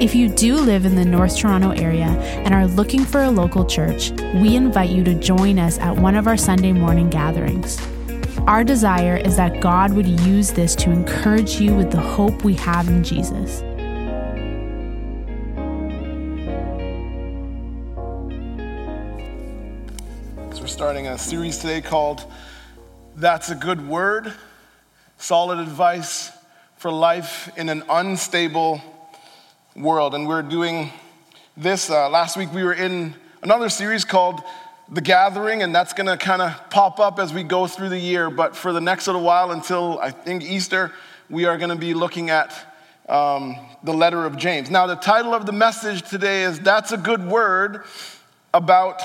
If 0.00 0.12
you 0.12 0.28
do 0.28 0.56
live 0.56 0.86
in 0.86 0.96
the 0.96 1.04
North 1.04 1.38
Toronto 1.38 1.70
area 1.70 2.08
and 2.08 2.52
are 2.52 2.66
looking 2.66 3.04
for 3.04 3.22
a 3.22 3.30
local 3.30 3.64
church, 3.64 4.10
we 4.34 4.56
invite 4.56 4.90
you 4.90 5.04
to 5.04 5.14
join 5.14 5.56
us 5.56 5.78
at 5.78 5.96
one 5.96 6.16
of 6.16 6.26
our 6.26 6.36
Sunday 6.36 6.72
morning 6.72 7.08
gatherings. 7.08 7.78
Our 8.48 8.64
desire 8.64 9.16
is 9.16 9.36
that 9.36 9.60
God 9.60 9.92
would 9.92 10.08
use 10.08 10.50
this 10.50 10.74
to 10.76 10.90
encourage 10.90 11.60
you 11.60 11.76
with 11.76 11.92
the 11.92 12.00
hope 12.00 12.42
we 12.42 12.54
have 12.54 12.88
in 12.88 13.04
Jesus. 13.04 13.58
So 20.56 20.60
we're 20.60 20.66
starting 20.66 21.06
a 21.06 21.16
series 21.16 21.58
today 21.58 21.80
called 21.80 22.24
That's 23.14 23.50
a 23.50 23.54
Good 23.54 23.86
Word 23.86 24.34
Solid 25.18 25.60
Advice 25.60 26.32
for 26.78 26.90
Life 26.90 27.48
in 27.56 27.68
an 27.68 27.84
Unstable 27.88 28.82
World. 29.76 30.14
And 30.14 30.28
we're 30.28 30.42
doing 30.42 30.92
this. 31.56 31.90
Uh, 31.90 32.08
last 32.08 32.36
week 32.36 32.52
we 32.52 32.62
were 32.62 32.74
in 32.74 33.12
another 33.42 33.68
series 33.68 34.04
called 34.04 34.40
The 34.88 35.00
Gathering, 35.00 35.64
and 35.64 35.74
that's 35.74 35.92
going 35.92 36.06
to 36.06 36.16
kind 36.16 36.40
of 36.40 36.70
pop 36.70 37.00
up 37.00 37.18
as 37.18 37.34
we 37.34 37.42
go 37.42 37.66
through 37.66 37.88
the 37.88 37.98
year. 37.98 38.30
But 38.30 38.54
for 38.54 38.72
the 38.72 38.80
next 38.80 39.08
little 39.08 39.22
while 39.22 39.50
until 39.50 39.98
I 39.98 40.12
think 40.12 40.44
Easter, 40.44 40.92
we 41.28 41.46
are 41.46 41.58
going 41.58 41.70
to 41.70 41.76
be 41.76 41.92
looking 41.92 42.30
at 42.30 42.52
um, 43.08 43.56
the 43.82 43.92
letter 43.92 44.24
of 44.24 44.36
James. 44.36 44.70
Now, 44.70 44.86
the 44.86 44.94
title 44.94 45.34
of 45.34 45.44
the 45.44 45.52
message 45.52 46.08
today 46.08 46.44
is 46.44 46.60
That's 46.60 46.92
a 46.92 46.96
Good 46.96 47.26
Word 47.26 47.82
about 48.52 49.02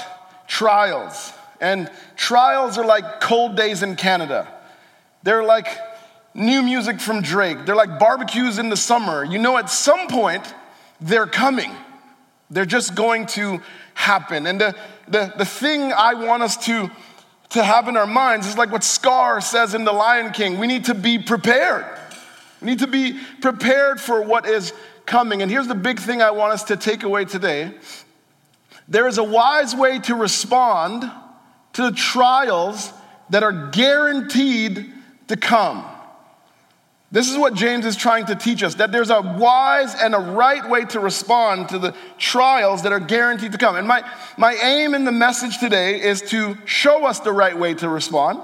trials. 0.48 1.34
And 1.60 1.90
trials 2.16 2.78
are 2.78 2.86
like 2.86 3.22
cold 3.22 3.58
days 3.58 3.82
in 3.82 3.96
Canada. 3.96 4.48
They're 5.24 5.44
like 5.44 5.68
new 6.36 6.62
music 6.62 7.02
from 7.02 7.24
Drake. 7.24 7.66
They're 7.66 7.76
like 7.76 7.98
barbecues 7.98 8.60
in 8.60 8.70
the 8.70 8.78
summer. 8.78 9.24
You 9.24 9.40
know, 9.40 9.58
at 9.58 9.72
some 9.72 10.08
point, 10.08 10.44
they're 11.02 11.28
coming. 11.28 11.72
They're 12.50 12.66
just 12.66 12.96
going 12.96 13.28
to 13.28 13.62
happen. 13.94 14.48
And 14.48 14.60
the, 14.60 14.76
the, 15.08 15.34
the 15.38 15.46
thing 15.46 15.94
I 15.94 16.14
want 16.14 16.44
us 16.44 16.58
to, 16.66 16.90
to 17.50 17.64
have 17.64 17.88
in 17.88 17.98
our 17.98 18.08
minds 18.08 18.48
is 18.48 18.58
like 18.58 18.72
what 18.72 18.84
Scar 18.84 19.42
says 19.42 19.74
in 19.76 19.84
The 19.84 19.92
Lion 19.92 20.32
King 20.32 20.58
we 20.58 20.68
need 20.68 20.86
to 20.86 20.94
be 20.94 21.20
prepared. 21.20 21.86
We 22.62 22.68
need 22.68 22.80
to 22.80 22.88
be 22.88 23.20
prepared 23.42 24.02
for 24.02 24.22
what 24.22 24.46
is 24.46 24.74
coming. 25.06 25.42
And 25.42 25.50
here's 25.50 25.68
the 25.68 25.76
big 25.76 26.00
thing 26.00 26.22
I 26.22 26.32
want 26.32 26.54
us 26.54 26.64
to 26.66 26.78
take 26.78 27.04
away 27.04 27.26
today 27.26 27.74
there 28.88 29.08
is 29.08 29.20
a 29.20 29.24
wise 29.24 29.76
way 29.76 30.00
to 30.00 30.16
respond 30.16 31.04
to 31.74 31.84
the 31.84 31.92
trials 31.92 32.92
that 33.30 33.44
are 33.44 33.70
guaranteed 33.70 34.92
to 35.28 35.38
come. 35.38 35.86
This 37.12 37.28
is 37.28 37.38
what 37.38 37.56
James 37.56 37.88
is 37.88 37.96
trying 37.96 38.28
to 38.28 38.36
teach 38.36 38.62
us 38.62 38.76
that 38.76 38.92
there's 38.92 39.10
a 39.10 39.22
wise 39.22 39.96
and 39.96 40.14
a 40.14 40.20
right 40.20 40.68
way 40.70 40.86
to 40.86 41.00
respond 41.00 41.70
to 41.70 41.80
the 41.80 41.96
trials 42.20 42.84
that 42.84 42.92
are 42.92 43.00
guaranteed 43.00 43.52
to 43.54 43.58
come. 43.58 43.76
And 43.76 43.88
my, 43.88 44.04
my 44.38 44.54
aim 44.54 44.94
in 44.94 45.06
the 45.06 45.12
message 45.12 45.58
today 45.58 46.00
is 46.00 46.22
to 46.24 46.56
show 46.66 47.08
us 47.08 47.20
the 47.20 47.32
right 47.32 47.58
way 47.58 47.74
to 47.76 47.90
respond. 47.90 48.40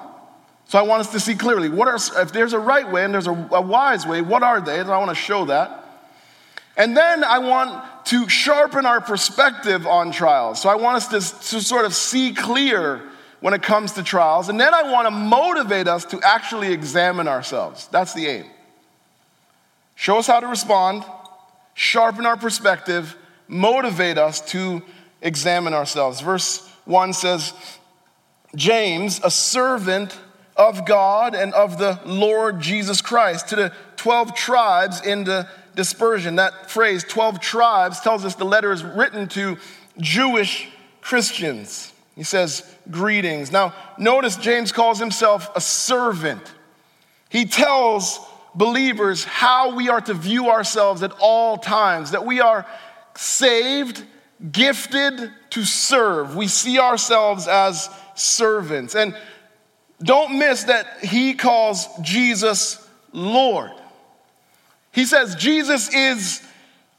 So 0.68 0.80
I 0.80 0.82
want 0.82 1.02
us 1.02 1.12
to 1.12 1.20
see 1.20 1.36
clearly 1.36 1.70
what 1.70 1.88
are, 1.88 2.22
if 2.24 2.32
there's 2.32 2.54
a 2.54 2.60
right 2.60 2.92
way 2.92 3.06
and 3.06 3.14
there's 3.14 3.28
a, 3.28 3.50
a 3.52 3.62
wise 3.62 4.08
way, 4.08 4.22
what 4.22 4.42
are 4.42 4.60
they? 4.60 4.80
And 4.80 4.90
I 4.90 4.98
want 4.98 5.10
to 5.10 5.16
show 5.16 5.46
that. 5.46 5.84
And 6.76 6.98
then 6.98 7.24
I 7.24 7.38
want 7.38 8.06
to 8.06 8.28
sharpen 8.28 8.88
our 8.88 9.00
perspective 9.00 9.86
on 9.86 10.12
trials. 10.12 10.60
So 10.60 10.70
I 10.70 10.76
want 10.76 10.98
us 10.98 11.08
to, 11.10 11.50
to 11.52 11.62
sort 11.62 11.86
of 11.86 11.94
see 11.94 12.34
clear 12.34 13.02
when 13.42 13.54
it 13.54 13.62
comes 13.62 13.92
to 13.94 14.02
trials. 14.02 14.50
And 14.50 14.60
then 14.60 14.74
I 14.74 14.92
want 14.92 15.06
to 15.06 15.12
motivate 15.12 15.88
us 15.88 16.04
to 16.06 16.20
actually 16.24 16.74
examine 16.74 17.28
ourselves. 17.28 17.88
That's 17.92 18.14
the 18.16 18.26
aim. 18.26 18.46
Show 19.96 20.18
us 20.20 20.28
how 20.28 20.40
to 20.40 20.48
respond, 20.48 21.04
sharpen 21.74 22.26
our 22.26 22.38
perspective, 22.38 23.16
motivate 23.48 24.18
us 24.18 24.42
to 24.52 24.82
examine 25.22 25.74
ourselves. 25.74 26.22
Verse 26.22 26.68
1 26.86 27.14
says, 27.14 27.54
James, 28.56 29.20
a 29.24 29.32
servant 29.32 30.18
of 30.56 30.86
God 30.86 31.36
and 31.36 31.54
of 31.54 31.78
the 31.78 32.00
Lord 32.06 32.60
Jesus 32.60 33.02
Christ, 33.02 33.50
to 33.50 33.56
the 33.56 33.74
12 33.98 34.36
tribes 34.36 35.02
in 35.02 35.24
the 35.24 35.48
dispersion. 35.76 36.36
That 36.36 36.70
phrase, 36.70 37.04
12 37.04 37.40
tribes, 37.40 38.00
tells 38.00 38.24
us 38.24 38.36
the 38.36 38.46
letter 38.46 38.72
is 38.72 38.84
written 38.84 39.28
to 39.30 39.58
Jewish 40.00 40.70
Christians. 41.02 41.92
He 42.16 42.24
says, 42.24 42.64
Greetings. 42.90 43.52
Now, 43.52 43.74
notice 43.98 44.38
James 44.38 44.72
calls 44.72 45.00
himself 45.00 45.50
a 45.56 45.62
servant. 45.62 46.42
He 47.30 47.46
tells 47.46 48.20
believers 48.56 49.24
how 49.24 49.76
we 49.76 49.90
are 49.90 50.02
to 50.02 50.14
view 50.14 50.50
ourselves 50.50 51.04
at 51.04 51.12
all 51.20 51.58
times, 51.58 52.12
that 52.12 52.26
we 52.26 52.40
are 52.40 52.66
saved, 53.16 54.04
gifted 54.52 55.32
to 55.52 55.64
serve. 55.64 56.36
We 56.36 56.48
see 56.48 56.80
ourselves 56.80 57.48
as 57.48 57.90
servants. 58.16 58.96
And 58.96 59.16
don't 60.02 60.38
miss 60.38 60.64
that 60.66 61.04
he 61.04 61.34
calls 61.34 61.88
Jesus 62.02 62.86
Lord. 63.12 63.72
He 64.92 65.06
says 65.06 65.36
Jesus 65.36 65.94
is 65.94 66.42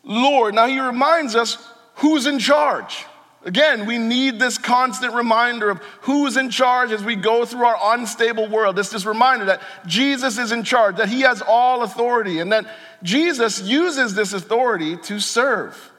Lord. 0.03 0.55
Now 0.55 0.67
he 0.67 0.81
reminds 0.81 1.35
us 1.35 1.57
who's 1.97 2.27
in 2.27 2.39
charge. 2.39 3.05
Again, 3.47 3.87
we 3.87 3.97
need 3.97 4.41
this 4.41 4.59
constant 4.59 5.15
reminder 5.15 5.71
of 5.71 5.79
who's 6.03 6.37
in 6.37 6.51
charge 6.51 6.91
as 6.91 7.05
we 7.05 7.15
go 7.15 7.45
through 7.45 7.65
our 7.65 7.95
unstable 7.95 8.49
world. 8.49 8.75
This, 8.75 8.91
this 8.91 9.07
reminder 9.07 9.45
that 9.45 9.63
Jesus 9.87 10.37
is 10.37 10.51
in 10.51 10.65
charge, 10.65 10.97
that 10.97 11.09
he 11.09 11.21
has 11.21 11.41
all 11.47 11.85
authority, 11.85 12.41
and 12.41 12.51
that 12.51 12.67
Jesus 13.05 13.63
uses 13.63 14.17
this 14.17 14.33
authority 14.33 14.97
to 14.97 15.21
serve. 15.21 15.93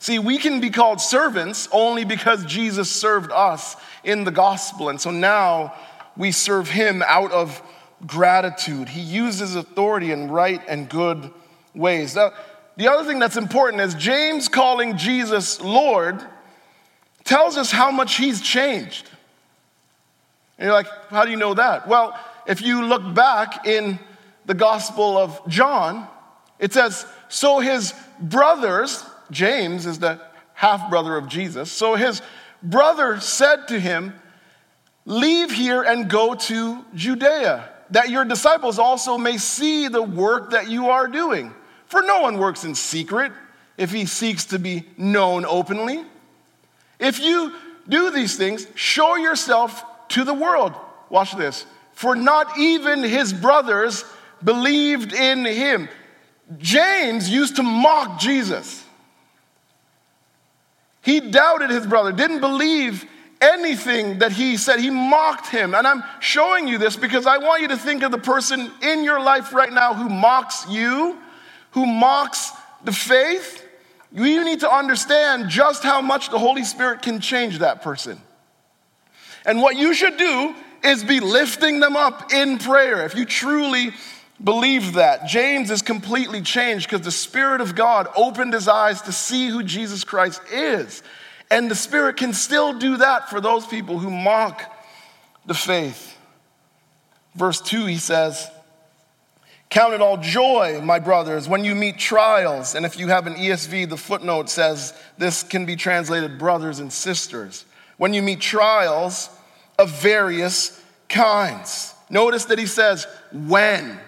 See, 0.00 0.18
we 0.18 0.38
can 0.38 0.60
be 0.60 0.70
called 0.70 1.00
servants 1.00 1.68
only 1.70 2.04
because 2.04 2.44
Jesus 2.44 2.90
served 2.90 3.30
us 3.30 3.76
in 4.02 4.24
the 4.24 4.32
gospel. 4.32 4.88
And 4.88 5.00
so 5.00 5.12
now 5.12 5.74
we 6.16 6.32
serve 6.32 6.68
him 6.68 7.04
out 7.06 7.30
of 7.30 7.62
gratitude. 8.04 8.88
He 8.88 9.00
uses 9.00 9.54
authority 9.54 10.10
in 10.10 10.28
right 10.28 10.60
and 10.66 10.88
good 10.88 11.30
ways. 11.72 12.16
Now, 12.16 12.32
the 12.76 12.90
other 12.90 13.08
thing 13.08 13.18
that's 13.18 13.36
important 13.36 13.82
is 13.82 13.94
James 13.94 14.48
calling 14.48 14.96
Jesus 14.96 15.60
Lord 15.60 16.22
tells 17.24 17.56
us 17.56 17.70
how 17.70 17.90
much 17.90 18.16
he's 18.16 18.40
changed. 18.40 19.08
And 20.58 20.66
you're 20.66 20.74
like, 20.74 20.86
how 21.08 21.24
do 21.24 21.30
you 21.30 21.36
know 21.36 21.54
that? 21.54 21.88
Well, 21.88 22.18
if 22.46 22.62
you 22.62 22.84
look 22.84 23.14
back 23.14 23.66
in 23.66 23.98
the 24.46 24.54
Gospel 24.54 25.18
of 25.18 25.46
John, 25.48 26.06
it 26.58 26.72
says, 26.72 27.06
So 27.28 27.58
his 27.58 27.94
brothers, 28.20 29.04
James 29.30 29.86
is 29.86 29.98
the 29.98 30.20
half 30.54 30.88
brother 30.88 31.16
of 31.16 31.28
Jesus, 31.28 31.70
so 31.70 31.94
his 31.94 32.22
brother 32.62 33.20
said 33.20 33.68
to 33.68 33.78
him, 33.78 34.14
Leave 35.04 35.52
here 35.52 35.82
and 35.82 36.08
go 36.08 36.34
to 36.34 36.84
Judea, 36.94 37.68
that 37.90 38.10
your 38.10 38.24
disciples 38.24 38.78
also 38.78 39.18
may 39.18 39.38
see 39.38 39.88
the 39.88 40.02
work 40.02 40.50
that 40.50 40.68
you 40.68 40.90
are 40.90 41.06
doing. 41.06 41.52
For 41.86 42.02
no 42.02 42.20
one 42.20 42.38
works 42.38 42.64
in 42.64 42.74
secret 42.74 43.32
if 43.76 43.90
he 43.92 44.06
seeks 44.06 44.46
to 44.46 44.58
be 44.58 44.84
known 44.96 45.44
openly. 45.44 46.04
If 46.98 47.20
you 47.20 47.52
do 47.88 48.10
these 48.10 48.36
things, 48.36 48.66
show 48.74 49.16
yourself 49.16 49.84
to 50.08 50.24
the 50.24 50.34
world. 50.34 50.74
Watch 51.10 51.36
this. 51.36 51.66
For 51.92 52.14
not 52.14 52.58
even 52.58 53.02
his 53.02 53.32
brothers 53.32 54.04
believed 54.42 55.12
in 55.12 55.44
him. 55.44 55.88
James 56.58 57.28
used 57.28 57.56
to 57.56 57.62
mock 57.62 58.20
Jesus. 58.20 58.84
He 61.02 61.20
doubted 61.20 61.70
his 61.70 61.86
brother, 61.86 62.12
didn't 62.12 62.40
believe 62.40 63.04
anything 63.40 64.18
that 64.18 64.32
he 64.32 64.56
said. 64.56 64.80
He 64.80 64.90
mocked 64.90 65.48
him. 65.48 65.74
And 65.74 65.86
I'm 65.86 66.02
showing 66.20 66.66
you 66.66 66.78
this 66.78 66.96
because 66.96 67.26
I 67.26 67.38
want 67.38 67.62
you 67.62 67.68
to 67.68 67.76
think 67.76 68.02
of 68.02 68.10
the 68.10 68.18
person 68.18 68.70
in 68.82 69.04
your 69.04 69.20
life 69.20 69.52
right 69.52 69.72
now 69.72 69.94
who 69.94 70.08
mocks 70.08 70.66
you 70.68 71.18
who 71.76 71.84
mocks 71.84 72.52
the 72.84 72.92
faith, 72.92 73.62
you 74.10 74.42
need 74.46 74.60
to 74.60 74.70
understand 74.70 75.50
just 75.50 75.82
how 75.82 76.00
much 76.00 76.30
the 76.30 76.38
Holy 76.38 76.64
Spirit 76.64 77.02
can 77.02 77.20
change 77.20 77.58
that 77.58 77.82
person. 77.82 78.18
And 79.44 79.60
what 79.60 79.76
you 79.76 79.92
should 79.92 80.16
do 80.16 80.54
is 80.82 81.04
be 81.04 81.20
lifting 81.20 81.78
them 81.78 81.94
up 81.94 82.32
in 82.32 82.56
prayer 82.56 83.04
if 83.04 83.14
you 83.14 83.26
truly 83.26 83.90
believe 84.42 84.94
that. 84.94 85.26
James 85.26 85.70
is 85.70 85.82
completely 85.82 86.40
changed 86.40 86.88
because 86.88 87.04
the 87.04 87.10
Spirit 87.10 87.60
of 87.60 87.74
God 87.74 88.08
opened 88.16 88.54
his 88.54 88.68
eyes 88.68 89.02
to 89.02 89.12
see 89.12 89.48
who 89.48 89.62
Jesus 89.62 90.02
Christ 90.02 90.40
is. 90.50 91.02
And 91.50 91.70
the 91.70 91.74
Spirit 91.74 92.16
can 92.16 92.32
still 92.32 92.78
do 92.78 92.96
that 92.96 93.28
for 93.28 93.42
those 93.42 93.66
people 93.66 93.98
who 93.98 94.10
mock 94.10 94.62
the 95.44 95.52
faith. 95.52 96.16
Verse 97.34 97.60
2, 97.60 97.84
he 97.84 97.98
says, 97.98 98.50
Count 99.68 99.94
it 99.94 100.00
all 100.00 100.16
joy, 100.16 100.80
my 100.82 100.98
brothers, 100.98 101.48
when 101.48 101.64
you 101.64 101.74
meet 101.74 101.98
trials. 101.98 102.74
And 102.74 102.86
if 102.86 102.98
you 102.98 103.08
have 103.08 103.26
an 103.26 103.34
ESV, 103.34 103.88
the 103.88 103.96
footnote 103.96 104.48
says 104.48 104.94
this 105.18 105.42
can 105.42 105.66
be 105.66 105.76
translated 105.76 106.38
brothers 106.38 106.78
and 106.78 106.92
sisters. 106.92 107.64
When 107.96 108.14
you 108.14 108.22
meet 108.22 108.40
trials 108.40 109.28
of 109.78 109.90
various 110.00 110.82
kinds. 111.08 111.94
Notice 112.08 112.46
that 112.46 112.58
he 112.58 112.66
says 112.66 113.06
when, 113.32 113.98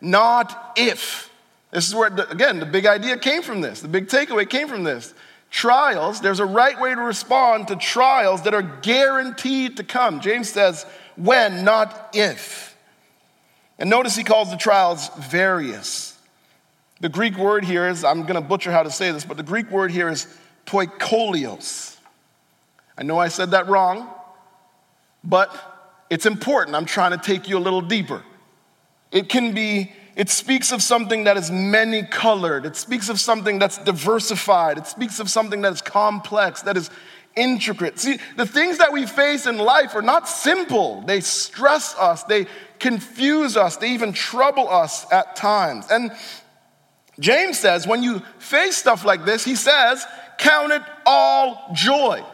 not 0.00 0.74
if. 0.76 1.30
This 1.70 1.88
is 1.88 1.94
where, 1.94 2.08
again, 2.08 2.60
the 2.60 2.66
big 2.66 2.86
idea 2.86 3.16
came 3.16 3.42
from 3.42 3.60
this. 3.60 3.80
The 3.80 3.88
big 3.88 4.08
takeaway 4.08 4.48
came 4.48 4.68
from 4.68 4.84
this. 4.84 5.14
Trials, 5.50 6.20
there's 6.20 6.40
a 6.40 6.46
right 6.46 6.78
way 6.78 6.94
to 6.94 7.00
respond 7.00 7.68
to 7.68 7.76
trials 7.76 8.42
that 8.42 8.54
are 8.54 8.62
guaranteed 8.62 9.78
to 9.78 9.84
come. 9.84 10.20
James 10.20 10.50
says, 10.50 10.84
when, 11.16 11.64
not 11.64 12.10
if. 12.14 12.75
And 13.78 13.90
notice 13.90 14.16
he 14.16 14.24
calls 14.24 14.50
the 14.50 14.56
trials 14.56 15.08
various. 15.30 16.18
The 17.00 17.08
Greek 17.08 17.36
word 17.36 17.64
here 17.64 17.88
is, 17.88 18.04
I'm 18.04 18.22
going 18.22 18.34
to 18.34 18.40
butcher 18.40 18.72
how 18.72 18.82
to 18.82 18.90
say 18.90 19.10
this, 19.10 19.24
but 19.24 19.36
the 19.36 19.42
Greek 19.42 19.70
word 19.70 19.90
here 19.90 20.08
is 20.08 20.26
poikolios. 20.64 21.96
I 22.96 23.02
know 23.02 23.18
I 23.18 23.28
said 23.28 23.50
that 23.50 23.68
wrong, 23.68 24.08
but 25.22 25.54
it's 26.08 26.24
important. 26.24 26.74
I'm 26.74 26.86
trying 26.86 27.10
to 27.10 27.18
take 27.18 27.48
you 27.48 27.58
a 27.58 27.60
little 27.60 27.82
deeper. 27.82 28.22
It 29.12 29.28
can 29.28 29.52
be, 29.52 29.92
it 30.14 30.30
speaks 30.30 30.72
of 30.72 30.82
something 30.82 31.24
that 31.24 31.36
is 31.36 31.50
many 31.50 32.02
colored. 32.02 32.64
It 32.64 32.76
speaks 32.76 33.10
of 33.10 33.20
something 33.20 33.58
that's 33.58 33.76
diversified. 33.76 34.78
It 34.78 34.86
speaks 34.86 35.20
of 35.20 35.28
something 35.28 35.60
that 35.62 35.72
is 35.74 35.82
complex, 35.82 36.62
that 36.62 36.78
is 36.78 36.90
intricate. 37.36 37.98
See, 37.98 38.18
the 38.36 38.46
things 38.46 38.78
that 38.78 38.92
we 38.92 39.06
face 39.06 39.46
in 39.46 39.58
life 39.58 39.94
are 39.94 40.02
not 40.02 40.28
simple. 40.28 41.02
They 41.02 41.20
stress 41.20 41.94
us, 41.96 42.24
they 42.24 42.46
confuse 42.78 43.56
us, 43.56 43.76
they 43.76 43.90
even 43.92 44.12
trouble 44.12 44.68
us 44.68 45.10
at 45.12 45.36
times. 45.36 45.86
And 45.90 46.10
James 47.20 47.58
says, 47.58 47.86
when 47.86 48.02
you 48.02 48.20
face 48.38 48.76
stuff 48.76 49.04
like 49.04 49.24
this, 49.24 49.44
he 49.44 49.54
says, 49.54 50.04
count 50.38 50.72
it 50.72 50.82
all 51.04 51.70
joy. 51.74 52.24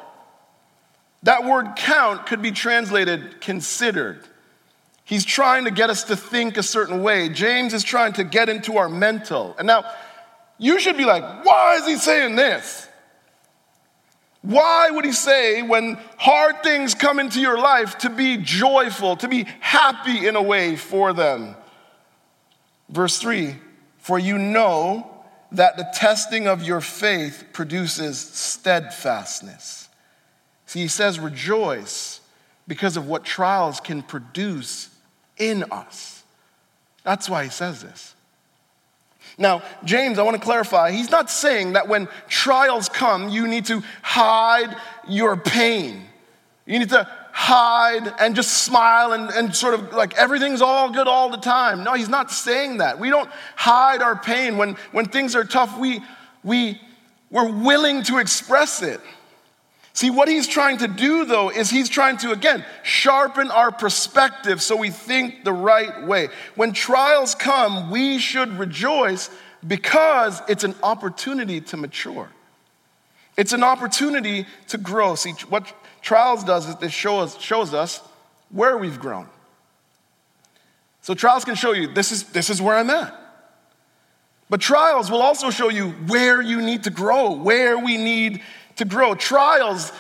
That 1.25 1.45
word 1.45 1.75
count 1.77 2.27
could 2.27 2.43
be 2.43 2.51
translated 2.51 3.41
considered. 3.41 4.27
He's 5.05 5.25
trying 5.25 5.65
to 5.65 5.71
get 5.71 5.91
us 5.91 6.05
to 6.05 6.17
think 6.17 6.57
a 6.57 6.63
certain 6.63 7.03
way. 7.03 7.29
James 7.29 7.75
is 7.75 7.85
trying 7.85 8.15
to 8.15 8.25
get 8.25 8.49
into 8.49 8.79
our 8.79 8.89
mental. 8.89 9.55
And 9.59 9.67
now, 9.67 9.85
you 10.59 10.81
should 10.81 10.97
be 10.97 11.05
like, 11.05 11.45
why 11.45 11.77
is 11.77 11.87
he 11.87 11.97
saying 11.97 12.37
this? 12.37 12.89
Why 14.43 14.91
would 14.91 15.05
he 15.05 15.13
say, 15.13 15.63
when 15.63 15.99
hard 16.19 16.63
things 16.65 16.95
come 16.95 17.21
into 17.21 17.41
your 17.41 17.59
life, 17.59 17.99
to 17.99 18.11
be 18.11 18.37
joyful, 18.37 19.17
to 19.17 19.29
be 19.29 19.47
happy 19.61 20.27
in 20.27 20.35
a 20.35 20.43
way 20.43 20.77
for 20.77 21.13
them? 21.13 21.55
Verse 22.89 23.19
3 23.19 23.55
For 23.99 24.19
you 24.19 24.39
know 24.39 25.09
that 25.53 25.77
the 25.77 25.87
testing 25.95 26.49
of 26.49 26.63
your 26.63 26.81
faith 26.81 27.45
produces 27.53 28.19
steadfastness. 28.19 29.89
See, 30.67 30.81
he 30.81 30.89
says, 30.89 31.21
rejoice 31.21 32.21
because 32.67 32.97
of 32.97 33.07
what 33.07 33.25
trials 33.25 33.79
can 33.79 34.03
produce 34.03 34.89
in 35.37 35.65
us. 35.71 36.23
That's 37.05 37.29
why 37.29 37.45
he 37.45 37.51
says 37.51 37.83
this. 37.83 38.15
Now, 39.39 39.63
James, 39.85 40.19
I 40.19 40.23
want 40.23 40.37
to 40.37 40.43
clarify, 40.43 40.91
he's 40.91 41.11
not 41.11 41.31
saying 41.31 41.73
that 41.73 41.89
when 41.89 42.09
trials 42.29 42.89
come, 42.89 43.29
you 43.29 43.49
need 43.49 43.67
to 43.67 43.83
hide 44.03 44.77
your 45.09 45.37
pain. 45.37 46.05
You 46.67 46.79
need 46.79 46.91
to 46.91 47.09
hide 47.33 48.13
and 48.21 48.37
just 48.37 48.65
smile 48.65 49.13
and, 49.13 49.31
and 49.31 49.57
sort 49.57 49.75
of 49.75 49.93
like 49.95 50.15
everything's 50.17 50.61
all 50.61 50.91
good 50.91 51.09
all 51.09 51.31
the 51.31 51.39
time. 51.39 51.83
No, 51.83 51.95
he's 51.95 52.11
not 52.11 52.31
saying 52.31 52.79
that. 52.79 52.99
We 52.99 53.09
don't 53.09 53.31
hide 53.57 54.03
our 54.03 54.17
pain. 54.17 54.59
When, 54.59 54.75
when 54.93 55.07
things 55.07 55.35
are 55.35 55.45
tough, 55.45 55.79
we, 55.79 56.01
we, 56.45 56.81
we're 57.31 57.51
willing 57.51 58.03
to 58.05 58.19
express 58.19 58.83
it. 58.83 59.01
See, 59.95 60.09
what 60.11 60.29
he's 60.29 60.49
trying 60.49 60.79
to 60.79 60.89
do, 60.89 61.25
though, 61.27 61.51
is 61.51 61.69
he's 61.69 61.89
trying 61.89 62.17
to, 62.19 62.33
again, 62.33 62.65
sharpen 62.83 63.51
our 63.51 63.71
perspective 63.71 64.63
so 64.63 64.77
we 64.77 64.91
think 64.91 65.45
the 65.45 65.53
right 65.53 66.07
way. 66.07 66.29
When 66.55 66.73
trials 66.73 67.35
come, 67.35 67.91
we 67.91 68.19
should 68.19 68.59
rejoice 68.59 69.29
because 69.67 70.41
it's 70.49 70.65
an 70.65 70.75
opportunity 70.83 71.61
to 71.61 71.77
mature. 71.77 72.31
It's 73.37 73.53
an 73.53 73.63
opportunity 73.63 74.47
to 74.69 74.79
grow. 74.79 75.15
See, 75.15 75.33
what 75.49 75.73
trials 76.01 76.43
does 76.43 76.69
is 76.69 76.77
it 76.81 76.93
shows, 76.93 77.39
shows 77.39 77.75
us 77.75 78.01
where 78.51 78.77
we've 78.79 78.99
grown. 78.99 79.29
So 81.03 81.15
trials 81.15 81.45
can 81.45 81.55
show 81.55 81.73
you 81.73 81.89
this 81.89 82.13
is, 82.13 82.25
this 82.25 82.49
is 82.49 82.63
where 82.63 82.77
I'm 82.77 82.91
at. 82.91 83.19
But 84.49 84.61
trials 84.61 85.11
will 85.11 85.23
also 85.23 85.49
show 85.51 85.71
you 85.71 85.91
where 86.09 86.43
you 86.43 86.61
need 86.61 86.85
to 86.85 86.91
grow, 86.91 87.33
where 87.33 87.79
we 87.79 87.97
need 87.97 88.43
to 88.83 88.89
grow. 88.89 89.15
Trials 89.15 89.93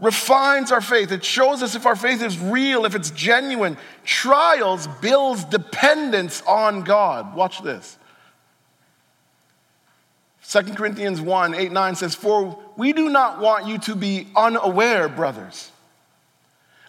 refines 0.00 0.72
our 0.72 0.80
faith. 0.80 1.12
It 1.12 1.24
shows 1.24 1.62
us 1.62 1.74
if 1.74 1.86
our 1.86 1.96
faith 1.96 2.22
is 2.22 2.38
real, 2.38 2.84
if 2.84 2.94
it's 2.94 3.10
genuine. 3.10 3.76
Trials 4.04 4.86
builds 5.00 5.44
dependence 5.44 6.42
on 6.42 6.82
God. 6.82 7.34
Watch 7.34 7.62
this. 7.62 7.96
2 10.48 10.74
Corinthians 10.74 11.20
1 11.20 11.54
8 11.54 11.72
9 11.72 11.94
says, 11.94 12.14
For 12.14 12.58
we 12.76 12.92
do 12.92 13.08
not 13.08 13.40
want 13.40 13.66
you 13.66 13.78
to 13.78 13.94
be 13.94 14.26
unaware, 14.36 15.08
brothers, 15.08 15.70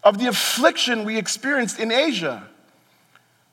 of 0.03 0.17
the 0.17 0.27
affliction 0.27 1.05
we 1.05 1.17
experienced 1.17 1.79
in 1.79 1.91
Asia. 1.91 2.47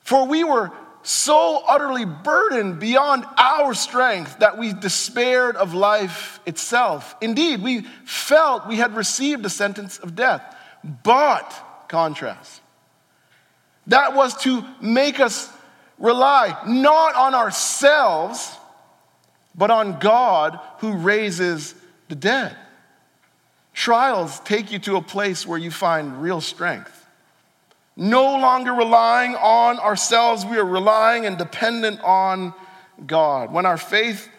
For 0.01 0.27
we 0.27 0.43
were 0.43 0.71
so 1.03 1.61
utterly 1.67 2.05
burdened 2.05 2.79
beyond 2.79 3.25
our 3.37 3.73
strength 3.73 4.39
that 4.39 4.57
we 4.57 4.73
despaired 4.73 5.55
of 5.55 5.73
life 5.73 6.39
itself. 6.45 7.15
Indeed, 7.21 7.61
we 7.61 7.81
felt 8.05 8.67
we 8.67 8.77
had 8.77 8.95
received 8.95 9.45
a 9.45 9.49
sentence 9.49 9.99
of 9.99 10.15
death. 10.15 10.41
But, 11.03 11.85
contrast, 11.89 12.61
that 13.87 14.15
was 14.15 14.35
to 14.43 14.63
make 14.81 15.19
us 15.19 15.51
rely 15.97 16.57
not 16.65 17.15
on 17.15 17.35
ourselves, 17.35 18.57
but 19.55 19.71
on 19.71 19.99
God 19.99 20.59
who 20.79 20.93
raises 20.93 21.75
the 22.07 22.15
dead. 22.15 22.55
Trials 23.73 24.39
take 24.41 24.71
you 24.71 24.79
to 24.79 24.97
a 24.97 25.01
place 25.01 25.45
where 25.47 25.59
you 25.59 25.71
find 25.71 26.21
real 26.21 26.41
strength. 26.41 27.02
No 27.95 28.37
longer 28.37 28.73
relying 28.73 29.35
on 29.35 29.79
ourselves, 29.79 30.45
we 30.45 30.57
are 30.57 30.65
relying 30.65 31.25
and 31.25 31.37
dependent 31.37 32.01
on 32.01 32.53
God. 33.05 33.51
When 33.51 33.65
our 33.65 33.77
faith 33.77 34.29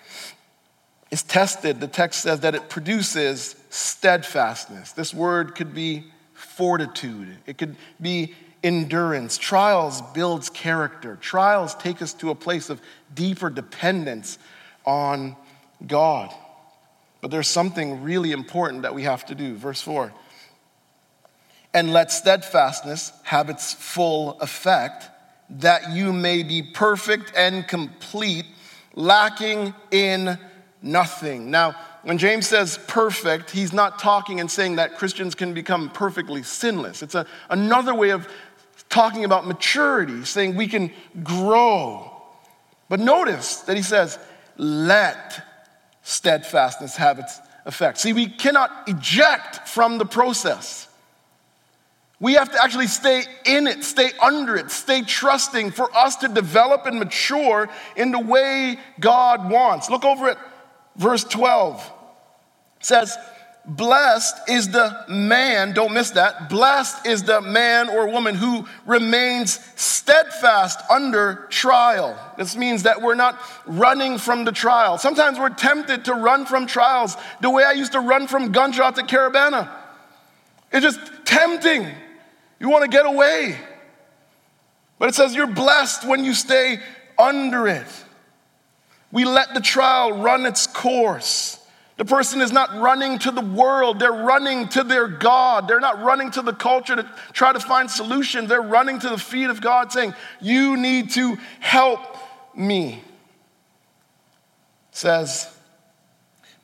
is 1.11 1.23
tested, 1.23 1.81
the 1.81 1.87
text 1.87 2.23
says 2.23 2.41
that 2.41 2.55
it 2.55 2.69
produces 2.69 3.55
steadfastness. 3.71 4.93
This 4.93 5.15
word 5.15 5.55
could 5.55 5.75
be 5.75 6.05
fortitude, 6.33 7.37
it 7.47 7.59
could 7.59 7.77
be 8.01 8.35
endurance. 8.65 9.39
Trials 9.39 10.01
builds 10.15 10.49
character. 10.49 11.17
Trials 11.21 11.75
take 11.75 12.01
us 12.01 12.15
to 12.15 12.31
a 12.31 12.35
place 12.35 12.71
of 12.71 12.81
deeper 13.15 13.51
dependence 13.51 14.39
on 14.87 15.37
God. 15.87 16.35
But 17.21 17.31
there's 17.31 17.49
something 17.49 18.03
really 18.03 18.33
important 18.33 18.83
that 18.83 18.95
we 18.95 19.03
have 19.03 19.27
to 19.27 19.35
do. 19.35 19.55
Verse 19.55 19.81
4 19.83 20.13
and 21.75 21.93
let 21.93 22.13
steadfastness 22.13 23.13
have 23.25 23.51
its 23.51 23.75
full 23.75 24.41
effect, 24.41 25.11
that 25.51 25.91
you 25.91 26.13
may 26.13 26.43
be 26.43 26.63
perfect 26.63 27.33
and 27.37 27.67
complete, 27.67 28.47
lacking 28.95 29.75
in 29.91 30.39
nothing. 30.81 31.51
Now, 31.51 31.75
when 32.05 32.17
James 32.19 32.47
says 32.47 32.79
perfect, 32.87 33.51
he's 33.51 33.73
not 33.73 33.99
talking 33.99 34.39
and 34.39 34.51
saying 34.51 34.77
that 34.77 34.97
Christians 34.97 35.35
can 35.35 35.53
become 35.53 35.91
perfectly 35.91 36.43
sinless. 36.43 37.03
It's 37.03 37.15
a, 37.15 37.27
another 37.51 37.95
way 37.95 38.11
of 38.11 38.29
talking 38.89 39.25
about 39.25 39.47
maturity, 39.47 40.25
saying 40.25 40.55
we 40.55 40.69
can 40.69 40.93
grow. 41.23 42.11
But 42.89 43.01
notice 43.01 43.57
that 43.63 43.77
he 43.77 43.83
says, 43.83 44.19
let 44.57 45.43
steadfastness 46.03 46.97
have 46.97 47.19
its 47.19 47.41
effect. 47.65 47.99
See, 47.99 48.13
we 48.13 48.29
cannot 48.29 48.71
eject 48.87 49.67
from 49.67 49.99
the 49.99 50.05
process. 50.05 50.89
We 52.25 52.33
have 52.37 52.51
to 52.53 52.65
actually 52.65 52.87
stay 52.87 53.23
in 53.45 53.67
it, 53.67 53.85
stay 53.85 54.11
under 54.19 54.57
it, 54.57 54.71
stay 54.71 55.03
trusting 55.03 55.73
for 55.73 55.95
us 55.95 56.17
to 56.17 56.29
develop 56.29 56.87
and 56.87 56.99
mature 56.99 57.69
in 57.97 58.13
the 58.13 58.19
way 58.19 58.79
God 58.99 59.51
wants. 59.51 59.91
Look 59.91 60.07
over 60.07 60.31
at 60.31 60.39
verse 60.97 61.23
12. 61.25 61.93
It 62.81 62.87
says, 62.87 63.15
Blessed 63.67 64.49
is 64.49 64.71
the 64.71 65.05
man, 65.07 65.75
don't 65.75 65.93
miss 65.93 66.13
that. 66.13 66.49
Blessed 66.49 67.05
is 67.05 67.25
the 67.25 67.43
man 67.43 67.91
or 67.91 68.09
woman 68.09 68.35
who 68.35 68.67
remains 68.87 69.61
steadfast 69.77 70.81
under 70.89 71.47
trial. 71.51 72.19
This 72.39 72.57
means 72.57 72.85
that 72.85 73.03
we're 73.03 73.17
not 73.17 73.39
running 73.67 74.17
from 74.17 74.47
the 74.47 74.53
trial. 74.53 74.97
Sometimes 74.97 75.39
we're 75.39 75.51
tempted 75.51 76.07
to 76.07 76.15
run 76.15 76.47
from 76.47 76.67
trials 76.67 77.19
the 77.43 77.51
way 77.51 77.65
I 77.65 77.73
used 77.73 77.93
to 77.93 78.01
run 78.01 78.29
from 78.29 78.51
gunshot 78.51 78.99
at 78.99 79.09
Caribana. 79.09 79.69
It's 80.73 80.83
just 80.83 81.01
tempting. 81.27 81.87
You 82.65 82.71
want 82.71 82.83
to 82.83 82.89
get 82.89 83.05
away. 83.05 83.59
But 84.99 85.11
it 85.11 85.15
says 85.15 85.35
you're 85.35 85.47
blessed 85.47 86.09
when 86.09 86.25
you 86.25 86.33
stay 86.33 86.79
under 87.19 87.69
it. 87.69 87.87
We 89.13 89.27
let 89.27 89.53
the 89.53 89.61
trial 89.61 90.23
run 90.23 90.47
its 90.47 90.67
course. 90.67 91.63
The 91.99 92.07
person 92.07 92.41
is 92.41 92.53
not 92.53 92.75
running 92.81 93.19
to 93.19 93.31
the 93.31 93.43
world, 93.43 93.99
they're 93.99 94.11
running 94.11 94.69
to 94.69 94.83
their 94.83 95.09
God. 95.09 95.69
They're 95.69 95.79
not 95.79 96.03
running 96.03 96.31
to 96.31 96.41
the 96.41 96.55
culture 96.55 96.97
to 96.97 97.07
try 97.35 97.53
to 97.53 97.61
find 97.61 97.91
solutions. 97.91 98.49
They're 98.49 98.63
running 98.63 98.99
to 99.01 99.11
the 99.11 99.19
feet 99.19 99.51
of 99.51 99.61
God 99.61 99.93
saying, 99.93 100.15
You 100.41 100.79
need 100.79 101.11
to 101.11 101.37
help 101.61 102.01
me. 102.57 102.95
It 104.91 104.97
says, 104.97 105.54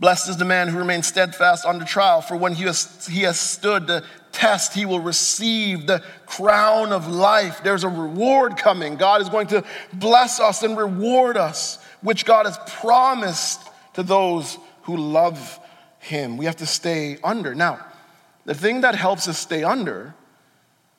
Blessed 0.00 0.30
is 0.30 0.36
the 0.38 0.46
man 0.46 0.68
who 0.68 0.78
remains 0.78 1.06
steadfast 1.06 1.66
under 1.66 1.84
trial, 1.84 2.22
for 2.22 2.34
when 2.34 2.54
he 2.54 2.64
has, 2.64 3.06
he 3.06 3.20
has 3.20 3.38
stood 3.38 3.86
the 3.86 4.02
test, 4.32 4.72
he 4.72 4.86
will 4.86 5.00
receive 5.00 5.86
the 5.86 6.02
crown 6.24 6.90
of 6.90 7.06
life. 7.06 7.60
There's 7.62 7.84
a 7.84 7.88
reward 7.88 8.56
coming. 8.56 8.96
God 8.96 9.20
is 9.20 9.28
going 9.28 9.48
to 9.48 9.62
bless 9.92 10.40
us 10.40 10.62
and 10.62 10.76
reward 10.76 11.36
us, 11.36 11.78
which 12.00 12.24
God 12.24 12.46
has 12.46 12.58
promised 12.80 13.60
to 13.94 14.02
those 14.02 14.56
who 14.82 14.96
love 14.96 15.58
him. 15.98 16.38
We 16.38 16.46
have 16.46 16.56
to 16.56 16.66
stay 16.66 17.18
under. 17.22 17.54
Now, 17.54 17.84
the 18.46 18.54
thing 18.54 18.80
that 18.80 18.94
helps 18.94 19.28
us 19.28 19.38
stay 19.38 19.62
under 19.62 20.14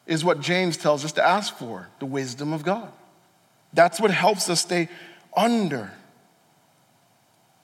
is 0.06 0.24
what 0.24 0.42
James 0.42 0.78
tells 0.78 1.04
us 1.04 1.14
to 1.14 1.26
ask 1.26 1.56
for 1.56 1.88
the 2.00 2.06
wisdom 2.06 2.54
of 2.54 2.64
God. 2.64 2.92
That's 3.74 4.00
what 4.00 4.12
helps 4.12 4.48
us 4.48 4.62
stay 4.62 4.90
under. 5.36 5.92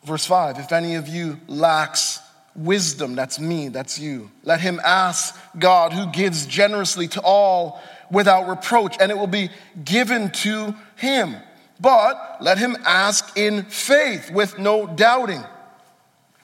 Verse 0.07 0.25
5 0.25 0.57
If 0.57 0.71
any 0.71 0.95
of 0.95 1.09
you 1.09 1.39
lacks 1.47 2.19
wisdom, 2.55 3.13
that's 3.15 3.39
me, 3.39 3.67
that's 3.67 3.99
you, 3.99 4.31
let 4.43 4.61
him 4.61 4.79
ask 4.83 5.37
God 5.59 5.91
who 5.91 6.09
gives 6.11 6.45
generously 6.45 7.09
to 7.09 7.21
all 7.21 7.81
without 8.09 8.47
reproach, 8.47 8.95
and 9.01 9.11
it 9.11 9.17
will 9.17 9.27
be 9.27 9.49
given 9.83 10.31
to 10.31 10.73
him. 10.95 11.35
But 11.79 12.37
let 12.39 12.57
him 12.57 12.77
ask 12.85 13.37
in 13.37 13.63
faith 13.63 14.31
with 14.31 14.57
no 14.57 14.87
doubting. 14.87 15.43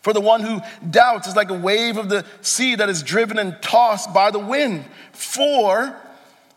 For 0.01 0.12
the 0.12 0.22
one 0.22 0.41
who 0.41 0.60
doubts 0.88 1.29
is 1.29 1.36
like 1.36 1.50
a 1.50 1.58
wave 1.58 1.96
of 1.96 2.10
the 2.10 2.25
sea 2.41 2.75
that 2.75 2.89
is 2.89 3.01
driven 3.01 3.39
and 3.39 3.60
tossed 3.62 4.13
by 4.13 4.29
the 4.29 4.39
wind. 4.39 4.84
For 5.13 5.96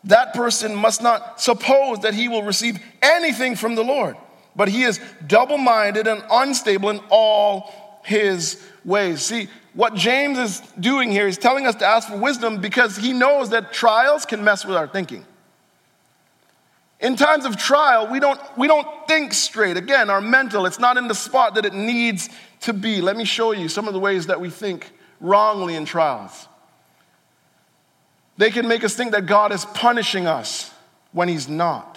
that 0.05 0.35
person 0.35 0.75
must 0.75 1.01
not 1.01 1.41
suppose 1.41 2.01
that 2.01 2.15
he 2.15 2.29
will 2.29 2.43
receive 2.43 2.83
anything 3.01 3.55
from 3.55 3.77
the 3.77 3.85
Lord, 3.85 4.17
but 4.57 4.69
he 4.69 4.83
is 4.83 5.01
double 5.27 5.59
minded 5.59 6.07
and 6.07 6.25
unstable 6.31 6.91
in 6.91 7.01
all 7.11 8.01
his 8.05 8.63
ways. 8.85 9.23
See, 9.23 9.49
what 9.75 9.95
James 9.95 10.39
is 10.39 10.61
doing 10.81 11.11
here 11.11 11.29
is 11.29 11.37
telling 11.37 11.67
us 11.67 11.75
to 11.77 11.87
ask 11.87 12.09
for 12.09 12.17
wisdom 12.17 12.61
because 12.61 12.97
he 12.97 13.13
knows 13.13 13.51
that 13.51 13.73
trials 13.73 14.25
can 14.25 14.43
mess 14.43 14.65
with 14.65 14.77
our 14.77 14.89
thinking. 14.89 15.25
In 16.99 17.15
times 17.15 17.45
of 17.45 17.59
trial, 17.59 18.11
we 18.11 18.19
don't, 18.19 18.41
we 18.57 18.67
don't 18.67 18.89
think 19.07 19.35
straight. 19.35 19.77
Again, 19.77 20.09
our 20.09 20.23
mental, 20.23 20.65
it's 20.65 20.79
not 20.79 20.97
in 20.97 21.09
the 21.09 21.15
spot 21.15 21.55
that 21.57 21.67
it 21.67 21.75
needs 21.75 22.31
to 22.61 22.73
be. 22.73 23.03
Let 23.03 23.17
me 23.17 23.27
show 23.27 23.53
you 23.53 23.69
some 23.69 23.87
of 23.87 23.93
the 23.93 24.01
ways 24.01 24.27
that 24.27 24.41
we 24.41 24.49
think 24.49 24.91
wrongly 25.21 25.75
in 25.75 25.85
trials. 25.85 26.49
They 28.39 28.51
can 28.51 28.67
make 28.67 28.83
us 28.83 28.95
think 28.95 29.13
that 29.13 29.27
God 29.27 29.53
is 29.53 29.67
punishing 29.67 30.27
us 30.27 30.71
when 31.13 31.29
He's 31.29 31.49
not. 31.49 31.96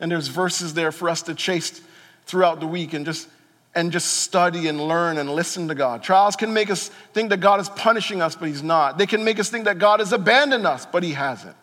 And 0.00 0.10
there's 0.10 0.28
verses 0.28 0.74
there 0.74 0.92
for 0.92 1.08
us 1.08 1.22
to 1.22 1.34
chase 1.34 1.80
throughout 2.26 2.60
the 2.60 2.66
week 2.66 2.92
and 2.92 3.06
just 3.06 3.28
and 3.76 3.92
just 3.92 4.22
study 4.22 4.68
and 4.68 4.88
learn 4.88 5.18
and 5.18 5.30
listen 5.30 5.68
to 5.68 5.74
God. 5.74 6.02
Trials 6.02 6.34
can 6.34 6.54
make 6.54 6.70
us 6.70 6.88
think 7.12 7.28
that 7.28 7.40
God 7.40 7.60
is 7.60 7.68
punishing 7.68 8.22
us, 8.22 8.34
but 8.34 8.48
He's 8.48 8.62
not. 8.62 8.96
They 8.96 9.04
can 9.06 9.22
make 9.22 9.38
us 9.38 9.50
think 9.50 9.66
that 9.66 9.78
God 9.78 10.00
has 10.00 10.12
abandoned 10.12 10.66
us, 10.66 10.86
but 10.86 11.02
He 11.02 11.12
hasn't. 11.12 11.54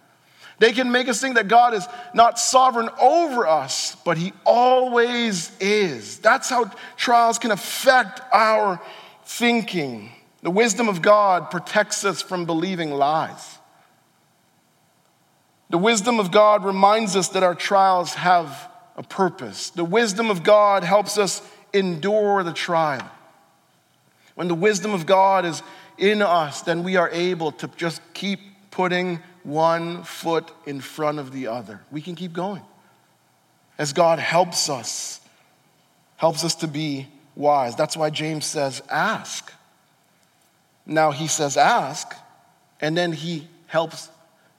They 0.60 0.72
can 0.72 0.92
make 0.92 1.10
us 1.10 1.20
think 1.20 1.36
that 1.36 1.48
God 1.48 1.74
is 1.74 1.86
not 2.14 2.38
sovereign 2.38 2.90
over 3.02 3.48
us, 3.48 3.98
but 4.06 4.18
He 4.20 4.32
always 4.46 5.52
is. 5.60 6.20
That's 6.20 6.50
how 6.50 6.72
trials 6.96 7.40
can 7.40 7.50
affect 7.50 8.22
our 8.32 8.80
thinking. 9.26 10.12
The 10.44 10.52
wisdom 10.52 10.90
of 10.90 11.02
God 11.02 11.50
protects 11.50 12.06
us 12.06 12.22
from 12.22 12.46
believing 12.46 12.92
lies. 12.92 13.53
The 15.74 15.80
wisdom 15.80 16.20
of 16.20 16.30
God 16.30 16.64
reminds 16.66 17.16
us 17.16 17.30
that 17.30 17.42
our 17.42 17.56
trials 17.56 18.14
have 18.14 18.70
a 18.96 19.02
purpose. 19.02 19.72
The 19.72 19.84
wisdom 19.84 20.30
of 20.30 20.44
God 20.44 20.84
helps 20.84 21.18
us 21.18 21.42
endure 21.74 22.44
the 22.44 22.54
trial. 22.54 23.10
When 24.36 24.48
the 24.48 24.54
wisdom 24.54 24.94
of 24.94 25.08
God 25.08 25.46
is 25.46 25.64
in 25.98 26.22
us, 26.22 26.62
then 26.62 26.84
we 26.84 26.96
are 26.96 27.10
able 27.10 27.54
to 27.54 27.68
just 27.76 28.04
keep 28.14 28.40
putting 28.70 29.20
one 29.42 30.04
foot 30.04 30.52
in 30.68 30.80
front 30.80 31.18
of 31.18 31.32
the 31.32 31.48
other. 31.48 31.82
We 31.90 32.04
can 32.04 32.14
keep 32.14 32.34
going. 32.34 32.62
As 33.80 33.94
God 33.94 34.20
helps 34.20 34.70
us, 34.70 35.22
helps 36.18 36.44
us 36.46 36.54
to 36.58 36.68
be 36.68 37.08
wise. 37.36 37.76
That's 37.76 37.98
why 37.98 38.12
James 38.12 38.46
says, 38.46 38.84
ask. 38.92 39.52
Now 40.86 41.10
he 41.10 41.26
says, 41.26 41.58
ask, 41.58 42.16
and 42.80 42.96
then 42.96 43.12
he 43.12 43.48
helps 43.66 44.10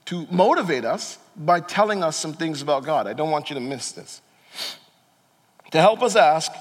to 0.06 0.26
motivate 0.30 0.84
us 0.84 1.18
by 1.36 1.60
telling 1.60 2.02
us 2.02 2.16
some 2.16 2.32
things 2.32 2.62
about 2.62 2.84
God. 2.84 3.06
I 3.06 3.12
don't 3.12 3.30
want 3.30 3.50
you 3.50 3.54
to 3.54 3.60
miss 3.60 3.92
this. 3.92 4.20
To 5.72 5.80
help 5.80 6.02
us 6.02 6.14
ask, 6.14 6.52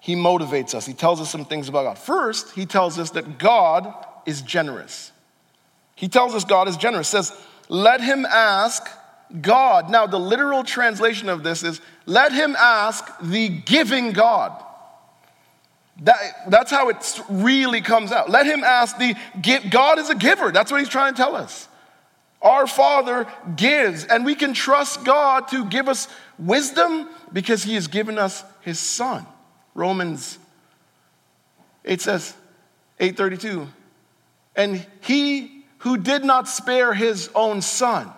he 0.00 0.14
motivates 0.14 0.74
us. 0.74 0.86
He 0.86 0.92
tells 0.92 1.20
us 1.20 1.30
some 1.30 1.44
things 1.44 1.68
about 1.68 1.84
God. 1.84 1.98
First, 1.98 2.54
he 2.54 2.66
tells 2.66 2.98
us 2.98 3.10
that 3.10 3.38
God 3.38 3.92
is 4.26 4.42
generous. 4.42 5.12
He 5.94 6.08
tells 6.08 6.34
us 6.34 6.44
God 6.44 6.68
is 6.68 6.76
generous. 6.76 7.08
Says, 7.08 7.32
let 7.68 8.00
him 8.00 8.26
ask 8.26 8.86
God. 9.40 9.90
Now, 9.90 10.06
the 10.06 10.18
literal 10.18 10.62
translation 10.62 11.28
of 11.28 11.42
this 11.42 11.62
is, 11.62 11.80
let 12.06 12.32
him 12.32 12.54
ask 12.56 13.04
the 13.20 13.48
giving 13.48 14.12
God. 14.12 14.62
That, 16.02 16.16
that's 16.50 16.70
how 16.70 16.88
it 16.90 17.22
really 17.30 17.80
comes 17.80 18.12
out. 18.12 18.28
Let 18.28 18.46
him 18.46 18.62
ask 18.62 18.98
the 18.98 19.14
God 19.70 19.98
is 19.98 20.10
a 20.10 20.14
giver. 20.14 20.52
That's 20.52 20.70
what 20.70 20.80
he's 20.80 20.88
trying 20.88 21.14
to 21.14 21.16
tell 21.16 21.34
us. 21.34 21.68
Our 22.44 22.66
Father 22.66 23.26
gives, 23.56 24.04
and 24.04 24.24
we 24.24 24.34
can 24.34 24.52
trust 24.52 25.02
God 25.02 25.48
to 25.48 25.64
give 25.64 25.88
us 25.88 26.08
wisdom 26.38 27.08
because 27.32 27.64
he 27.64 27.74
has 27.74 27.88
given 27.88 28.18
us 28.18 28.44
his 28.60 28.78
Son. 28.78 29.26
Romans 29.74 30.38
8 31.86 32.00
says, 32.00 32.34
832, 33.00 33.66
and 34.54 34.86
he 35.00 35.64
who 35.78 35.96
did 35.96 36.24
not 36.24 36.48
spare 36.48 36.94
his 36.94 37.28
own 37.34 37.60
son, 37.60 38.10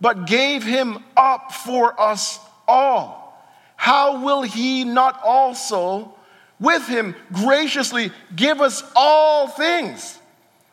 but 0.00 0.26
gave 0.26 0.64
him 0.64 1.04
up 1.16 1.52
for 1.52 2.00
us 2.00 2.40
all, 2.66 3.44
how 3.76 4.24
will 4.24 4.42
he 4.42 4.84
not 4.84 5.20
also 5.22 6.14
with 6.58 6.86
him 6.88 7.14
graciously 7.32 8.10
give 8.34 8.60
us 8.60 8.82
all 8.96 9.46
things? 9.46 10.18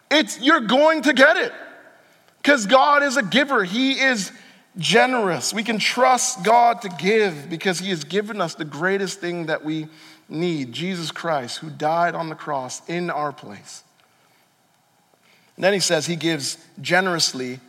It's 0.10 0.40
you're 0.40 0.62
going 0.62 1.02
to 1.04 1.14
get 1.14 1.38
it. 1.38 1.52
Because 2.42 2.66
God 2.66 3.04
is 3.04 3.18
a 3.18 3.24
giver. 3.24 3.64
He 3.64 4.00
is 4.00 4.32
generous. 4.78 5.54
We 5.54 5.64
can 5.64 5.78
trust 5.78 6.44
God 6.44 6.82
to 6.82 6.90
give 6.90 7.50
because 7.50 7.80
he 7.80 7.90
has 7.90 8.04
given 8.04 8.42
us 8.42 8.56
the 8.56 8.66
greatest 8.66 9.20
thing 9.20 9.46
that 9.46 9.64
we 9.64 9.88
need 10.28 10.72
Jesus 10.72 11.12
Christ, 11.12 11.58
who 11.60 11.70
died 11.70 12.16
on 12.16 12.30
the 12.30 12.36
cross 12.36 12.82
in 12.90 13.10
our 13.10 13.32
place. 13.32 13.84
And 15.56 15.64
then 15.66 15.74
he 15.74 15.80
says 15.80 16.06
he 16.06 16.16
gives 16.16 16.58
generously 16.80 17.60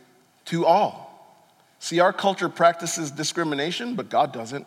to 0.45 0.65
all. 0.65 1.03
See, 1.79 1.99
our 1.99 2.13
culture 2.13 2.49
practices 2.49 3.11
discrimination, 3.11 3.95
but 3.95 4.09
God 4.09 4.31
doesn't. 4.31 4.65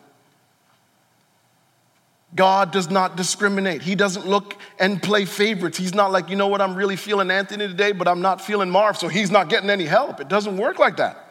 God 2.35 2.71
does 2.71 2.89
not 2.89 3.15
discriminate. 3.15 3.81
He 3.81 3.95
doesn't 3.95 4.27
look 4.27 4.55
and 4.79 5.01
play 5.01 5.25
favorites. 5.25 5.77
He's 5.77 5.95
not 5.95 6.11
like, 6.11 6.29
you 6.29 6.35
know 6.35 6.47
what, 6.47 6.61
I'm 6.61 6.75
really 6.75 6.97
feeling 6.97 7.31
Anthony 7.31 7.67
today, 7.67 7.93
but 7.93 8.07
I'm 8.07 8.21
not 8.21 8.41
feeling 8.41 8.69
Marv, 8.69 8.97
so 8.97 9.07
he's 9.07 9.31
not 9.31 9.49
getting 9.49 9.69
any 9.69 9.85
help. 9.85 10.19
It 10.19 10.27
doesn't 10.27 10.57
work 10.57 10.77
like 10.77 10.97
that. 10.97 11.23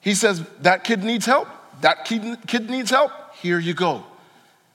He 0.00 0.14
says, 0.14 0.42
that 0.60 0.84
kid 0.84 1.04
needs 1.04 1.26
help. 1.26 1.48
That 1.82 2.06
kid, 2.06 2.38
kid 2.46 2.70
needs 2.70 2.90
help. 2.90 3.12
Here 3.34 3.58
you 3.58 3.74
go. 3.74 4.04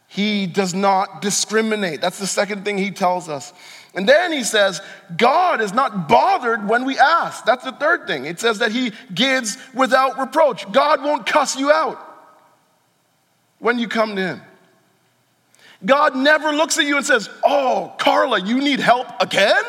He 0.07 0.45
does 0.45 0.75
not 0.75 1.23
discriminate. 1.23 1.99
That's 1.99 2.19
the 2.19 2.27
second 2.27 2.63
thing 2.63 2.77
he 2.77 2.91
tells 2.91 3.27
us. 3.27 3.51
And 3.95 4.07
then 4.07 4.31
he 4.31 4.43
says, 4.43 4.79
God 5.17 5.59
is 5.59 5.73
not 5.73 6.07
bothered 6.07 6.69
when 6.69 6.85
we 6.85 6.99
ask. 6.99 7.45
That's 7.45 7.63
the 7.63 7.71
third 7.71 8.05
thing. 8.05 8.25
It 8.25 8.39
says 8.39 8.59
that 8.59 8.71
he 8.71 8.91
gives 9.13 9.57
without 9.73 10.19
reproach. 10.19 10.71
God 10.71 11.03
won't 11.03 11.25
cuss 11.25 11.57
you 11.57 11.71
out 11.71 12.12
when 13.63 13.79
you 13.79 13.87
come 13.87 14.17
to 14.17 14.21
him. 14.21 14.41
God 15.85 16.17
never 16.17 16.51
looks 16.51 16.77
at 16.77 16.85
you 16.85 16.97
and 16.97 17.05
says, 17.05 17.29
Oh, 17.45 17.95
Carla, 17.97 18.41
you 18.41 18.61
need 18.61 18.81
help 18.81 19.07
again? 19.21 19.63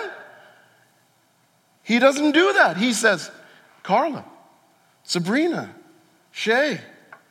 He 1.84 2.00
doesn't 2.00 2.32
do 2.32 2.52
that. 2.54 2.76
He 2.76 2.92
says, 2.92 3.30
Carla, 3.84 4.24
Sabrina, 5.04 5.72
Shay, 6.32 6.80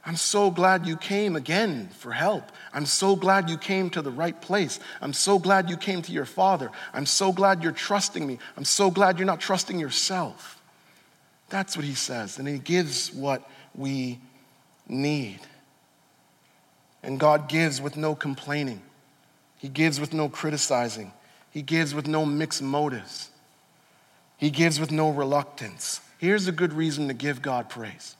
I'm 0.05 0.15
so 0.15 0.50
glad 0.50 0.88
you 0.88 0.96
came 0.96 1.36
again 1.36 1.89
for 1.98 2.13
help. 2.13 2.50
I'm 2.74 2.86
so 2.86 3.17
glad 3.17 3.50
you 3.50 3.58
came 3.58 3.89
to 3.89 4.01
the 4.01 4.12
right 4.12 4.39
place. 4.39 4.79
I'm 5.01 5.13
so 5.13 5.39
glad 5.39 5.70
you 5.70 5.75
came 5.75 6.01
to 6.03 6.13
your 6.13 6.25
father. 6.25 6.72
I'm 6.93 7.05
so 7.05 7.34
glad 7.34 7.62
you're 7.62 7.74
trusting 7.74 8.25
me. 8.25 8.39
I'm 8.55 8.65
so 8.65 8.89
glad 8.89 9.17
you're 9.17 9.25
not 9.25 9.41
trusting 9.41 9.79
yourself. 9.79 10.62
That's 11.50 11.75
what 11.75 11.86
he 11.86 11.96
says. 11.96 12.39
And 12.39 12.48
he 12.48 12.58
gives 12.58 13.13
what 13.13 13.50
we 13.75 14.20
need. 14.88 15.39
And 17.03 17.19
God 17.19 17.50
gives 17.50 17.81
with 17.81 17.98
no 17.98 18.15
complaining, 18.15 18.81
He 19.57 19.67
gives 19.67 20.00
with 20.00 20.13
no 20.13 20.29
criticizing, 20.29 21.12
He 21.51 21.62
gives 21.62 21.93
with 21.93 22.07
no 22.07 22.25
mixed 22.25 22.62
motives, 22.62 23.29
He 24.38 24.50
gives 24.50 24.79
with 24.79 24.91
no 24.91 25.10
reluctance. 25.10 26.01
Here's 26.17 26.48
a 26.48 26.53
good 26.53 26.72
reason 26.72 27.10
to 27.10 27.13
give 27.13 27.41
God 27.41 27.69
praise. 27.69 28.15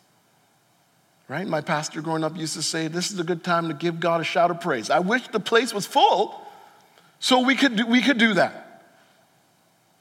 Right? 1.30 1.48
My 1.48 1.62
pastor 1.62 2.02
growing 2.02 2.25
up 2.25 2.36
used 2.36 2.54
to 2.56 2.62
say, 2.62 2.90
This 2.90 3.12
is 3.12 3.18
a 3.18 3.24
good 3.24 3.44
time 3.44 3.70
to 3.70 3.74
give 3.74 4.00
God 4.02 4.20
a 4.20 4.25
shout 4.25 4.52
of 4.52 4.60
praise. 4.60 4.90
I 4.90 5.00
wish 5.00 5.28
the 5.30 5.40
place 5.40 5.74
was 5.74 5.86
full 5.86 6.40
so 7.20 7.40
we 7.40 7.56
could 7.56 7.78
do, 7.78 7.88
we 7.88 8.02
could 8.02 8.18
do 8.18 8.34
that. 8.34 8.82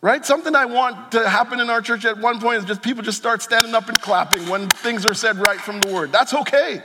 Right? 0.01 0.27
Something 0.27 0.57
I 0.57 0.65
want 0.65 1.13
to 1.13 1.29
happen 1.29 1.61
in 1.61 1.71
our 1.71 1.81
church 1.81 2.05
at 2.05 2.19
one 2.19 2.41
point 2.41 2.59
is 2.59 2.65
just 2.65 2.83
people 2.83 3.05
just 3.05 3.19
start 3.19 3.41
standing 3.41 3.73
up 3.77 3.89
and 3.89 4.01
clapping 4.01 4.49
when 4.49 4.69
things 4.69 5.07
are 5.07 5.15
said 5.15 5.37
right 5.37 5.61
from 5.61 5.81
the 5.81 5.95
word. 5.95 6.11
That's 6.11 6.35
okay. 6.35 6.83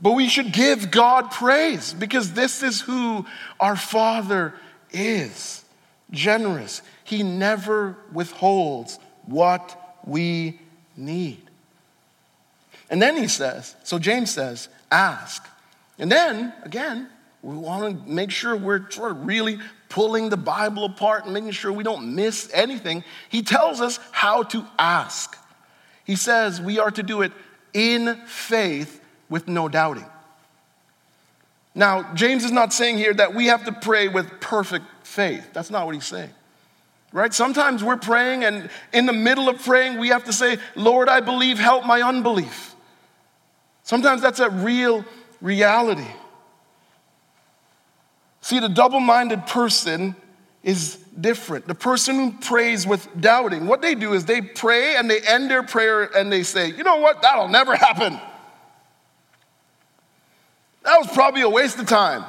But 0.00 0.12
we 0.12 0.28
should 0.28 0.52
give 0.52 0.90
God 0.90 1.30
praise 1.30 1.92
because 1.92 2.32
this 2.32 2.62
is 2.62 2.80
who 2.80 3.26
our 3.58 3.76
Father 3.76 4.54
is 4.92 5.64
generous. 6.10 6.82
He 7.04 7.22
never 7.22 7.96
withholds 8.12 8.98
what 9.26 9.98
we 10.04 10.60
need. 10.96 11.42
And 12.90 13.02
then 13.02 13.16
he 13.16 13.28
says, 13.28 13.74
so 13.84 13.98
James 13.98 14.30
says, 14.30 14.68
ask. 14.90 15.46
And 15.98 16.10
then, 16.10 16.52
again, 16.62 17.08
we 17.42 17.56
want 17.56 18.06
to 18.06 18.10
make 18.10 18.30
sure 18.30 18.56
we're 18.56 18.90
sort 18.90 19.10
of 19.10 19.26
really 19.26 19.58
pulling 19.88 20.28
the 20.28 20.36
Bible 20.36 20.84
apart 20.84 21.24
and 21.24 21.34
making 21.34 21.50
sure 21.50 21.72
we 21.72 21.84
don't 21.84 22.14
miss 22.14 22.50
anything. 22.52 23.04
He 23.28 23.42
tells 23.42 23.80
us 23.80 23.98
how 24.12 24.44
to 24.44 24.64
ask. 24.78 25.36
He 26.04 26.16
says 26.16 26.60
we 26.60 26.78
are 26.78 26.90
to 26.90 27.02
do 27.02 27.22
it 27.22 27.32
in 27.74 28.16
faith 28.26 29.02
with 29.28 29.48
no 29.48 29.68
doubting. 29.68 30.06
Now, 31.74 32.12
James 32.14 32.44
is 32.44 32.50
not 32.50 32.72
saying 32.72 32.98
here 32.98 33.14
that 33.14 33.34
we 33.34 33.46
have 33.46 33.64
to 33.66 33.72
pray 33.72 34.08
with 34.08 34.40
perfect 34.40 34.84
faith. 35.04 35.52
That's 35.52 35.70
not 35.70 35.86
what 35.86 35.94
he's 35.94 36.06
saying. 36.06 36.30
Right? 37.12 37.32
Sometimes 37.32 37.82
we're 37.82 37.96
praying, 37.96 38.44
and 38.44 38.68
in 38.92 39.06
the 39.06 39.12
middle 39.12 39.48
of 39.48 39.62
praying, 39.62 39.98
we 39.98 40.08
have 40.08 40.24
to 40.24 40.32
say, 40.32 40.58
Lord, 40.74 41.08
I 41.08 41.20
believe, 41.20 41.58
help 41.58 41.86
my 41.86 42.02
unbelief. 42.02 42.74
Sometimes 43.82 44.20
that's 44.20 44.40
a 44.40 44.50
real 44.50 45.04
reality. 45.40 46.06
See, 48.40 48.60
the 48.60 48.68
double 48.68 49.00
minded 49.00 49.46
person 49.46 50.16
is 50.62 50.96
different. 51.18 51.66
The 51.66 51.74
person 51.74 52.16
who 52.16 52.32
prays 52.32 52.86
with 52.86 53.08
doubting, 53.20 53.66
what 53.66 53.80
they 53.80 53.94
do 53.94 54.12
is 54.12 54.24
they 54.24 54.42
pray 54.42 54.96
and 54.96 55.08
they 55.08 55.20
end 55.20 55.50
their 55.50 55.62
prayer 55.62 56.04
and 56.04 56.30
they 56.30 56.42
say, 56.42 56.70
you 56.70 56.82
know 56.82 56.96
what, 56.96 57.22
that'll 57.22 57.48
never 57.48 57.74
happen. 57.74 58.20
That 60.88 61.00
was 61.00 61.08
probably 61.08 61.42
a 61.42 61.50
waste 61.50 61.78
of 61.78 61.84
time. 61.84 62.24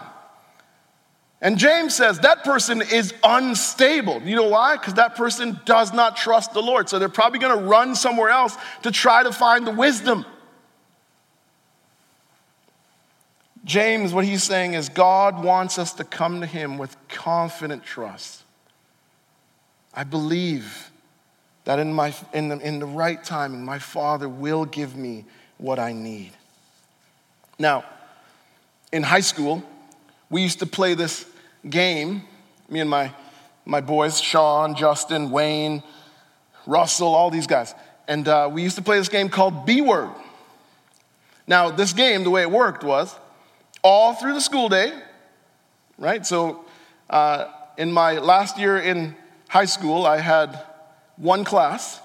And 1.39 1.57
James 1.57 1.95
says 1.95 2.19
that 2.19 2.43
person 2.43 2.81
is 2.81 3.13
unstable. 3.23 4.21
You 4.23 4.35
know 4.35 4.49
why? 4.49 4.75
Because 4.75 4.95
that 4.95 5.15
person 5.15 5.57
does 5.63 5.93
not 5.93 6.17
trust 6.17 6.51
the 6.51 6.61
Lord. 6.61 6.89
So 6.89 6.99
they're 6.99 7.07
probably 7.07 7.39
going 7.39 7.57
to 7.57 7.63
run 7.63 7.95
somewhere 7.95 8.29
else 8.29 8.57
to 8.83 8.91
try 8.91 9.23
to 9.23 9.31
find 9.31 9.65
the 9.65 9.71
wisdom. 9.71 10.25
James, 13.63 14.13
what 14.13 14.25
he's 14.25 14.43
saying 14.43 14.73
is 14.73 14.89
God 14.89 15.41
wants 15.41 15.79
us 15.79 15.93
to 15.93 16.03
come 16.03 16.41
to 16.41 16.45
him 16.45 16.77
with 16.77 16.97
confident 17.07 17.85
trust. 17.85 18.43
I 19.93 20.03
believe 20.03 20.91
that 21.63 21.79
in, 21.79 21.93
my, 21.93 22.13
in, 22.33 22.49
the, 22.49 22.59
in 22.59 22.79
the 22.79 22.85
right 22.85 23.23
timing, 23.23 23.63
my 23.63 23.79
Father 23.79 24.27
will 24.27 24.65
give 24.65 24.97
me 24.97 25.23
what 25.59 25.79
I 25.79 25.93
need. 25.93 26.33
Now, 27.57 27.85
in 28.91 29.03
high 29.03 29.19
school, 29.19 29.63
we 30.29 30.41
used 30.41 30.59
to 30.59 30.65
play 30.65 30.93
this 30.93 31.25
game, 31.67 32.23
me 32.69 32.79
and 32.79 32.89
my, 32.89 33.11
my 33.65 33.81
boys, 33.81 34.19
Sean, 34.19 34.75
Justin, 34.75 35.31
Wayne, 35.31 35.83
Russell, 36.65 37.13
all 37.13 37.29
these 37.29 37.47
guys. 37.47 37.73
And 38.07 38.27
uh, 38.27 38.49
we 38.51 38.63
used 38.63 38.75
to 38.75 38.81
play 38.81 38.97
this 38.97 39.09
game 39.09 39.29
called 39.29 39.65
B 39.65 39.81
Word. 39.81 40.11
Now, 41.47 41.71
this 41.71 41.93
game, 41.93 42.23
the 42.23 42.29
way 42.29 42.41
it 42.43 42.51
worked 42.51 42.83
was 42.83 43.15
all 43.81 44.13
through 44.13 44.33
the 44.33 44.41
school 44.41 44.69
day, 44.69 44.93
right? 45.97 46.25
So, 46.25 46.65
uh, 47.09 47.45
in 47.77 47.91
my 47.91 48.19
last 48.19 48.57
year 48.57 48.77
in 48.77 49.15
high 49.47 49.65
school, 49.65 50.05
I 50.05 50.17
had 50.17 50.59
one 51.15 51.43
class 51.43 51.99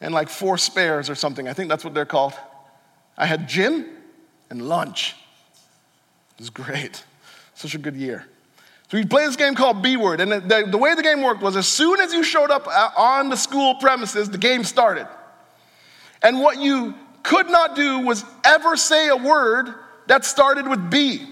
and 0.00 0.12
like 0.12 0.28
four 0.28 0.58
spares 0.58 1.08
or 1.08 1.14
something. 1.14 1.48
I 1.48 1.52
think 1.52 1.68
that's 1.68 1.84
what 1.84 1.94
they're 1.94 2.04
called. 2.04 2.34
I 3.16 3.26
had 3.26 3.48
gym 3.48 3.86
and 4.50 4.68
lunch. 4.68 5.16
It 6.38 6.42
was 6.42 6.50
great. 6.50 7.04
Such 7.54 7.74
a 7.74 7.78
good 7.78 7.96
year. 7.96 8.24
So 8.90 8.96
we 8.96 9.04
played 9.04 9.28
this 9.28 9.36
game 9.36 9.54
called 9.56 9.82
B 9.82 9.96
Word, 9.96 10.20
and 10.20 10.30
the, 10.30 10.66
the, 10.70 10.78
way 10.78 10.94
the 10.94 11.02
game 11.02 11.20
worked 11.20 11.42
was 11.42 11.56
as 11.56 11.66
soon 11.66 12.00
as 12.00 12.12
you 12.12 12.22
showed 12.22 12.50
up 12.50 12.66
on 12.96 13.28
the 13.28 13.36
school 13.36 13.74
premises, 13.74 14.30
the 14.30 14.38
game 14.38 14.64
started. 14.64 15.06
And 16.22 16.40
what 16.40 16.58
you 16.58 16.94
could 17.22 17.50
not 17.50 17.76
do 17.76 17.98
was 17.98 18.24
ever 18.44 18.76
say 18.76 19.08
a 19.08 19.16
word 19.16 19.74
that 20.06 20.24
started 20.24 20.66
with 20.66 20.90
B. 20.90 21.26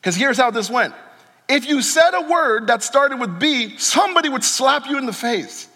Because 0.00 0.16
here's 0.16 0.36
how 0.36 0.50
this 0.50 0.68
went 0.68 0.94
if 1.48 1.66
you 1.66 1.80
said 1.80 2.10
a 2.14 2.22
word 2.22 2.66
that 2.66 2.82
started 2.82 3.20
with 3.20 3.38
B, 3.38 3.76
somebody 3.78 4.28
would 4.28 4.44
slap 4.44 4.86
you 4.86 4.98
in 4.98 5.06
the 5.06 5.12
face. 5.12 5.68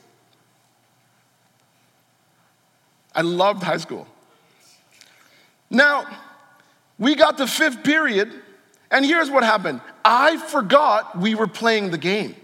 I 3.15 3.23
loved 3.23 3.63
high 3.63 3.77
school. 3.79 4.07
Now, 5.71 6.07
we 6.99 7.15
got 7.15 7.39
to 7.39 7.47
fifth 7.47 7.85
period, 7.85 8.33
and 8.91 9.05
here's 9.05 9.31
what 9.31 9.45
happened 9.45 9.81
I 10.05 10.37
forgot 10.37 11.19
we 11.19 11.35
were 11.35 11.47
playing 11.47 11.91
the 11.91 11.99
game. 11.99 12.35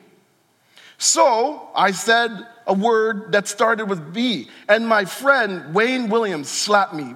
So 0.98 1.68
I 1.74 1.90
said 1.90 2.30
a 2.66 2.72
word 2.72 3.32
that 3.32 3.48
started 3.48 3.86
with 3.86 4.14
B, 4.14 4.48
and 4.68 4.86
my 4.88 5.04
friend 5.04 5.74
Wayne 5.74 6.08
Williams 6.08 6.48
slapped 6.48 6.94
me 6.94 7.14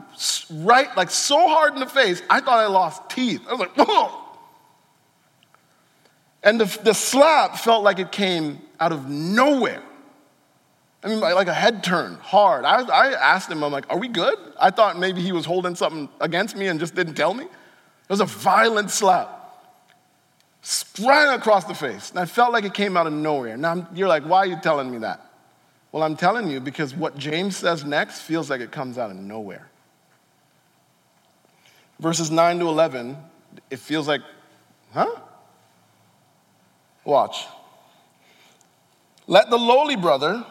right, 0.50 0.94
like 0.96 1.10
so 1.10 1.48
hard 1.48 1.74
in 1.74 1.80
the 1.80 1.86
face, 1.86 2.22
I 2.28 2.40
thought 2.40 2.58
I 2.58 2.66
lost 2.66 3.08
teeth. 3.10 3.40
I 3.48 3.52
was 3.52 3.60
like, 3.60 3.76
whoa. 3.76 4.24
And 6.42 6.60
the, 6.60 6.80
the 6.82 6.94
slap 6.94 7.56
felt 7.56 7.82
like 7.82 7.98
it 7.98 8.12
came 8.12 8.60
out 8.80 8.92
of 8.92 9.08
nowhere. 9.08 9.82
I 11.02 11.08
mean, 11.08 11.20
like 11.20 11.46
a 11.46 11.54
head 11.54 11.84
turn, 11.84 12.14
hard. 12.16 12.64
I, 12.64 12.82
I 12.82 13.12
asked 13.12 13.50
him, 13.50 13.62
I'm 13.62 13.70
like, 13.70 13.86
are 13.88 13.98
we 13.98 14.08
good? 14.08 14.36
I 14.60 14.70
thought 14.70 14.98
maybe 14.98 15.20
he 15.20 15.30
was 15.30 15.44
holding 15.44 15.76
something 15.76 16.08
against 16.20 16.56
me 16.56 16.66
and 16.66 16.80
just 16.80 16.94
didn't 16.94 17.14
tell 17.14 17.34
me. 17.34 17.44
It 17.44 18.10
was 18.10 18.20
a 18.20 18.26
violent 18.26 18.90
slap. 18.90 19.34
Sprang 20.62 21.34
across 21.34 21.64
the 21.64 21.74
face. 21.74 22.10
And 22.10 22.18
I 22.18 22.24
felt 22.24 22.52
like 22.52 22.64
it 22.64 22.74
came 22.74 22.96
out 22.96 23.06
of 23.06 23.12
nowhere. 23.12 23.56
Now 23.56 23.70
I'm, 23.70 23.86
you're 23.94 24.08
like, 24.08 24.24
why 24.24 24.38
are 24.38 24.46
you 24.46 24.58
telling 24.60 24.90
me 24.90 24.98
that? 24.98 25.24
Well, 25.92 26.02
I'm 26.02 26.16
telling 26.16 26.50
you 26.50 26.58
because 26.58 26.94
what 26.94 27.16
James 27.16 27.56
says 27.56 27.84
next 27.84 28.22
feels 28.22 28.50
like 28.50 28.60
it 28.60 28.72
comes 28.72 28.98
out 28.98 29.10
of 29.10 29.16
nowhere. 29.16 29.68
Verses 32.00 32.30
9 32.30 32.58
to 32.58 32.68
11, 32.68 33.16
it 33.70 33.78
feels 33.78 34.08
like, 34.08 34.20
huh? 34.92 35.08
Watch. 37.04 37.46
Let 39.26 39.48
the 39.50 39.58
lowly 39.58 39.96
brother 39.96 40.44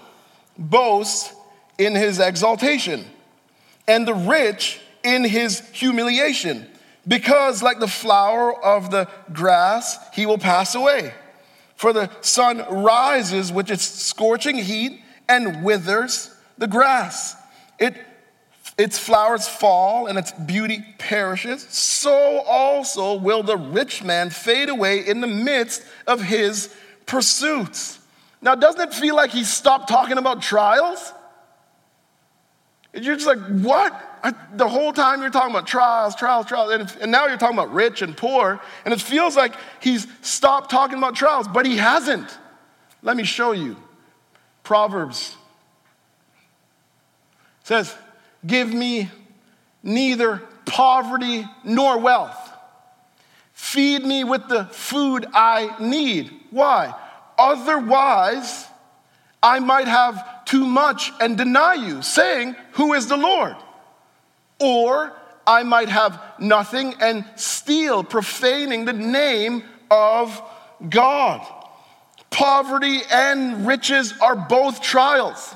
boast 0.58 1.34
in 1.78 1.96
his 1.96 2.20
exaltation, 2.20 3.06
and 3.88 4.08
the 4.08 4.14
rich 4.14 4.80
in 5.04 5.24
his 5.24 5.60
humiliation, 5.72 6.68
because 7.08 7.64
like 7.64 7.80
the 7.80 7.88
flower 7.88 8.54
of 8.64 8.92
the 8.92 9.08
grass, 9.32 9.98
he 10.14 10.26
will 10.26 10.38
pass 10.38 10.76
away. 10.76 11.14
For 11.76 11.94
the 11.94 12.10
sun 12.22 12.66
rises 12.70 13.52
with 13.52 13.70
its 13.70 13.84
scorching 13.84 14.58
heat 14.58 15.02
and 15.30 15.64
withers 15.64 16.34
the 16.58 16.68
grass. 16.68 17.36
It, 17.78 17.96
its 18.78 18.98
flowers 18.98 19.48
fall 19.48 20.08
and 20.08 20.18
its 20.18 20.32
beauty 20.32 20.84
perishes. 20.98 21.62
So 21.70 22.40
also 22.48 23.14
will 23.14 23.44
the 23.44 23.58
rich 23.58 24.04
man 24.04 24.32
fade 24.32 24.70
away 24.70 25.08
in 25.08 25.22
the 25.22 25.28
midst 25.28 25.84
of 26.08 26.24
his 26.24 26.74
pursuits. 27.06 28.00
Now, 28.42 28.56
doesn't 28.56 28.82
it 28.82 28.94
feel 28.94 29.16
like 29.16 29.32
he 29.32 29.44
stopped 29.44 29.90
talking 29.90 30.18
about 30.18 30.42
trials? 30.42 31.14
And 32.94 33.04
you're 33.04 33.16
just 33.16 33.28
like, 33.28 33.40
what? 33.40 33.94
I, 34.24 34.34
the 34.56 34.68
whole 34.68 34.94
time 34.94 35.22
you're 35.22 35.30
talking 35.30 35.52
about 35.52 35.68
trials, 35.68 36.16
trials, 36.16 36.48
trials, 36.48 36.72
and, 36.72 36.96
and 37.02 37.12
now 37.12 37.28
you're 37.28 37.38
talking 37.38 37.58
about 37.58 37.74
rich 37.74 38.02
and 38.02 38.18
poor, 38.18 38.60
and 38.86 38.94
it 38.94 39.00
feels 39.00 39.36
like 39.36 39.54
he's 39.80 40.08
stopped 40.22 40.72
talking 40.72 40.98
about 40.98 41.16
trials, 41.16 41.48
but 41.48 41.66
he 41.66 41.78
hasn't. 41.78 42.38
Let 43.04 43.16
me 43.16 43.24
show 43.24 43.52
you. 43.52 43.78
Proverbs 44.64 45.36
says, 47.64 47.96
Give 48.46 48.74
me 48.74 49.10
neither 49.84 50.42
poverty 50.66 51.46
nor 51.64 52.00
wealth. 52.00 52.54
Feed 53.54 54.04
me 54.04 54.24
with 54.24 54.48
the 54.48 54.66
food 54.66 55.26
I 55.34 55.76
need. 55.80 56.32
Why? 56.52 56.94
Otherwise, 57.38 58.68
I 59.42 59.60
might 59.60 59.88
have 59.88 60.46
too 60.46 60.66
much 60.66 61.12
and 61.20 61.38
deny 61.38 61.76
you, 61.76 62.02
saying, 62.02 62.56
Who 62.74 62.94
is 62.94 63.08
the 63.08 63.18
Lord? 63.18 63.56
Or 64.60 65.14
I 65.46 65.64
might 65.64 65.90
have 65.90 66.22
nothing 66.40 66.96
and 67.00 67.24
steal, 67.36 68.04
profaning 68.04 68.86
the 68.86 68.94
name 68.94 69.64
of 69.92 70.42
God. 70.90 71.46
Poverty 72.30 73.02
and 73.10 73.66
riches 73.66 74.14
are 74.22 74.36
both 74.36 74.82
trials. 74.82 75.56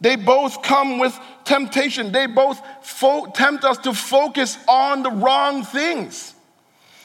They 0.00 0.16
both 0.16 0.62
come 0.62 0.98
with 0.98 1.18
temptation. 1.44 2.12
They 2.12 2.26
both 2.26 2.60
fo- 2.82 3.26
tempt 3.26 3.64
us 3.64 3.78
to 3.78 3.92
focus 3.92 4.58
on 4.68 5.02
the 5.02 5.10
wrong 5.10 5.64
things. 5.64 6.34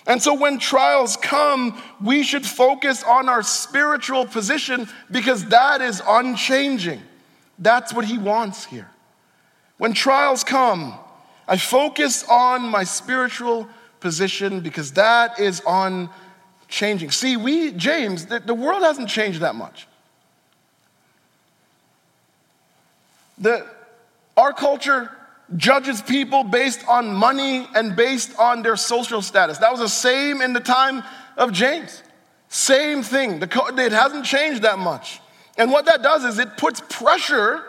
And 0.05 0.21
so 0.21 0.33
when 0.33 0.59
trials 0.59 1.15
come, 1.15 1.81
we 2.03 2.23
should 2.23 2.45
focus 2.45 3.03
on 3.03 3.29
our 3.29 3.41
spiritual 3.41 4.25
position 4.25 4.89
because 5.09 5.45
that 5.45 5.81
is 5.81 6.01
unchanging. 6.05 7.01
That's 7.57 7.93
what 7.93 8.05
he 8.05 8.17
wants 8.17 8.65
here. 8.65 8.89
When 9.77 9.93
trials 9.93 10.43
come, 10.43 10.95
I 11.47 11.57
focus 11.57 12.25
on 12.29 12.63
my 12.63 12.83
spiritual 12.83 13.67
position 14.01 14.59
because 14.59 14.91
that 14.93 15.39
is 15.39 15.61
unchanging. 15.65 17.11
See, 17.11 17.37
we, 17.37 17.71
James, 17.71 18.25
the, 18.25 18.39
the 18.39 18.53
world 18.53 18.83
hasn't 18.83 19.07
changed 19.07 19.39
that 19.39 19.55
much. 19.55 19.87
The, 23.37 23.65
our 24.35 24.51
culture 24.53 25.09
judges 25.57 26.01
people 26.01 26.43
based 26.43 26.87
on 26.87 27.13
money 27.13 27.67
and 27.75 27.95
based 27.95 28.37
on 28.39 28.61
their 28.61 28.75
social 28.75 29.21
status. 29.21 29.57
That 29.59 29.71
was 29.71 29.79
the 29.79 29.89
same 29.89 30.41
in 30.41 30.53
the 30.53 30.59
time 30.59 31.03
of 31.37 31.51
James. 31.51 32.03
Same 32.49 33.03
thing. 33.03 33.39
The, 33.39 33.73
it 33.77 33.91
hasn't 33.91 34.25
changed 34.25 34.63
that 34.63 34.79
much. 34.79 35.19
And 35.57 35.71
what 35.71 35.85
that 35.85 36.01
does 36.01 36.23
is 36.23 36.39
it 36.39 36.57
puts 36.57 36.81
pressure 36.89 37.63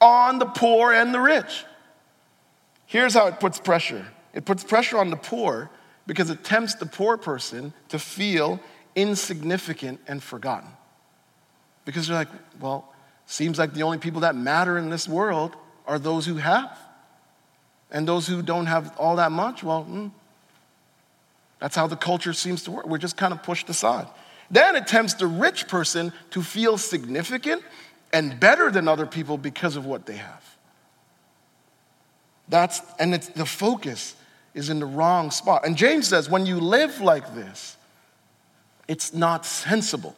on 0.00 0.38
the 0.38 0.46
poor 0.46 0.92
and 0.92 1.14
the 1.14 1.20
rich. 1.20 1.64
Here's 2.86 3.14
how 3.14 3.26
it 3.26 3.40
puts 3.40 3.58
pressure 3.58 4.06
it 4.34 4.44
puts 4.44 4.64
pressure 4.64 4.98
on 4.98 5.10
the 5.10 5.16
poor 5.16 5.70
because 6.06 6.30
it 6.30 6.42
tempts 6.42 6.74
the 6.74 6.86
poor 6.86 7.16
person 7.16 7.72
to 7.90 7.98
feel 7.98 8.60
insignificant 8.96 10.00
and 10.08 10.22
forgotten. 10.22 10.70
Because 11.84 12.08
they're 12.08 12.16
like, 12.16 12.28
well, 12.60 12.92
Seems 13.32 13.58
like 13.58 13.72
the 13.72 13.82
only 13.82 13.96
people 13.96 14.20
that 14.20 14.34
matter 14.34 14.76
in 14.76 14.90
this 14.90 15.08
world 15.08 15.56
are 15.86 15.98
those 15.98 16.26
who 16.26 16.36
have. 16.36 16.78
And 17.92 18.08
those 18.08 18.26
who 18.26 18.42
don't 18.42 18.66
have 18.66 18.96
all 18.98 19.16
that 19.16 19.30
much, 19.30 19.62
well, 19.62 19.84
hmm, 19.84 20.08
that's 21.60 21.76
how 21.76 21.86
the 21.86 21.96
culture 21.96 22.32
seems 22.32 22.64
to 22.64 22.72
work. 22.72 22.86
We're 22.86 22.98
just 22.98 23.16
kind 23.16 23.32
of 23.32 23.42
pushed 23.44 23.68
aside. 23.68 24.08
Then 24.50 24.74
it 24.74 24.86
tempts 24.86 25.14
the 25.14 25.28
rich 25.28 25.68
person 25.68 26.12
to 26.30 26.42
feel 26.42 26.76
significant 26.76 27.62
and 28.12 28.40
better 28.40 28.70
than 28.70 28.88
other 28.88 29.06
people 29.06 29.38
because 29.38 29.76
of 29.76 29.86
what 29.86 30.06
they 30.06 30.16
have. 30.16 30.56
That's, 32.48 32.82
and 32.98 33.14
it's, 33.14 33.28
the 33.28 33.46
focus 33.46 34.16
is 34.54 34.68
in 34.68 34.80
the 34.80 34.86
wrong 34.86 35.30
spot. 35.30 35.64
And 35.64 35.76
James 35.76 36.08
says, 36.08 36.28
when 36.28 36.46
you 36.46 36.58
live 36.58 37.00
like 37.00 37.34
this, 37.34 37.76
it's 38.88 39.14
not 39.14 39.46
sensible. 39.46 40.16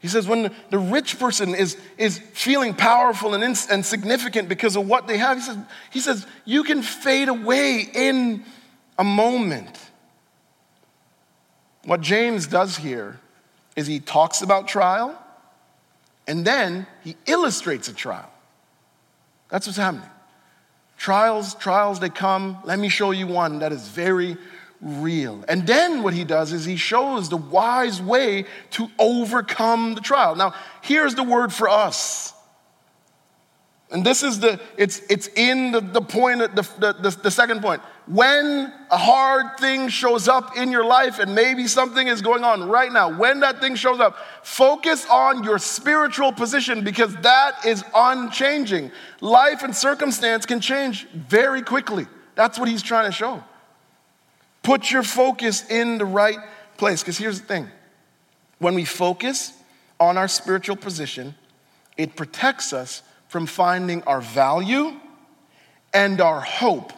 He 0.00 0.08
says, 0.08 0.26
when 0.26 0.54
the 0.70 0.78
rich 0.78 1.18
person 1.18 1.54
is, 1.54 1.76
is 1.98 2.18
feeling 2.18 2.74
powerful 2.74 3.34
and, 3.34 3.44
ins- 3.44 3.68
and 3.68 3.84
significant 3.84 4.48
because 4.48 4.74
of 4.74 4.88
what 4.88 5.06
they 5.06 5.18
have, 5.18 5.36
he 5.36 5.42
says, 5.42 5.58
he 5.90 6.00
says, 6.00 6.26
you 6.46 6.64
can 6.64 6.82
fade 6.82 7.28
away 7.28 7.86
in 7.94 8.42
a 8.98 9.04
moment. 9.04 9.78
What 11.84 12.00
James 12.00 12.46
does 12.46 12.78
here 12.78 13.20
is 13.76 13.86
he 13.86 14.00
talks 14.00 14.40
about 14.40 14.68
trial 14.68 15.16
and 16.26 16.46
then 16.46 16.86
he 17.04 17.16
illustrates 17.26 17.88
a 17.88 17.92
trial. 17.92 18.30
That's 19.50 19.66
what's 19.66 19.78
happening. 19.78 20.08
Trials, 20.96 21.54
trials, 21.54 22.00
they 22.00 22.10
come. 22.10 22.58
Let 22.64 22.78
me 22.78 22.88
show 22.88 23.10
you 23.10 23.26
one 23.26 23.58
that 23.60 23.72
is 23.72 23.88
very 23.88 24.36
real. 24.80 25.44
And 25.48 25.66
then 25.66 26.02
what 26.02 26.14
he 26.14 26.24
does 26.24 26.52
is 26.52 26.64
he 26.64 26.76
shows 26.76 27.28
the 27.28 27.36
wise 27.36 28.00
way 28.00 28.46
to 28.72 28.88
overcome 28.98 29.94
the 29.94 30.00
trial. 30.00 30.36
Now, 30.36 30.54
here's 30.82 31.14
the 31.14 31.22
word 31.22 31.52
for 31.52 31.68
us. 31.68 32.32
And 33.92 34.06
this 34.06 34.22
is 34.22 34.38
the, 34.38 34.60
it's, 34.76 35.02
it's 35.10 35.28
in 35.34 35.72
the, 35.72 35.80
the 35.80 36.00
point, 36.00 36.38
the, 36.54 36.62
the, 36.78 37.18
the 37.22 37.30
second 37.30 37.60
point. 37.60 37.82
When 38.06 38.72
a 38.90 38.96
hard 38.96 39.58
thing 39.58 39.88
shows 39.88 40.28
up 40.28 40.56
in 40.56 40.70
your 40.70 40.84
life, 40.84 41.18
and 41.18 41.34
maybe 41.34 41.66
something 41.66 42.06
is 42.06 42.22
going 42.22 42.44
on 42.44 42.68
right 42.68 42.92
now, 42.92 43.16
when 43.18 43.40
that 43.40 43.60
thing 43.60 43.74
shows 43.74 43.98
up, 43.98 44.16
focus 44.42 45.06
on 45.10 45.42
your 45.42 45.58
spiritual 45.58 46.32
position 46.32 46.84
because 46.84 47.14
that 47.16 47.66
is 47.66 47.84
unchanging. 47.94 48.92
Life 49.20 49.64
and 49.64 49.74
circumstance 49.74 50.46
can 50.46 50.60
change 50.60 51.08
very 51.08 51.62
quickly. 51.62 52.06
That's 52.36 52.60
what 52.60 52.68
he's 52.68 52.82
trying 52.82 53.06
to 53.06 53.12
show. 53.12 53.42
Put 54.62 54.90
your 54.90 55.02
focus 55.02 55.68
in 55.70 55.98
the 55.98 56.04
right 56.04 56.38
place. 56.76 57.02
Because 57.02 57.18
here's 57.18 57.40
the 57.40 57.46
thing 57.46 57.68
when 58.58 58.74
we 58.74 58.84
focus 58.84 59.52
on 59.98 60.16
our 60.16 60.28
spiritual 60.28 60.76
position, 60.76 61.34
it 61.96 62.16
protects 62.16 62.72
us 62.72 63.02
from 63.28 63.46
finding 63.46 64.02
our 64.04 64.20
value 64.20 64.92
and 65.92 66.20
our 66.20 66.40
hope 66.40 66.92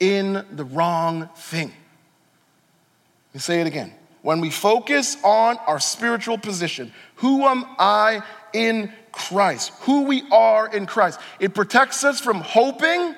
in 0.00 0.44
the 0.52 0.64
wrong 0.64 1.28
thing. 1.36 1.68
Let 1.68 3.34
me 3.34 3.40
say 3.40 3.60
it 3.60 3.66
again. 3.66 3.92
When 4.22 4.40
we 4.40 4.50
focus 4.50 5.16
on 5.22 5.56
our 5.66 5.78
spiritual 5.78 6.36
position, 6.36 6.92
who 7.16 7.44
am 7.44 7.64
I 7.78 8.22
in 8.52 8.92
Christ? 9.12 9.72
Who 9.82 10.02
we 10.02 10.24
are 10.32 10.68
in 10.68 10.86
Christ. 10.86 11.20
It 11.38 11.54
protects 11.54 12.02
us 12.02 12.20
from 12.20 12.40
hoping 12.40 13.14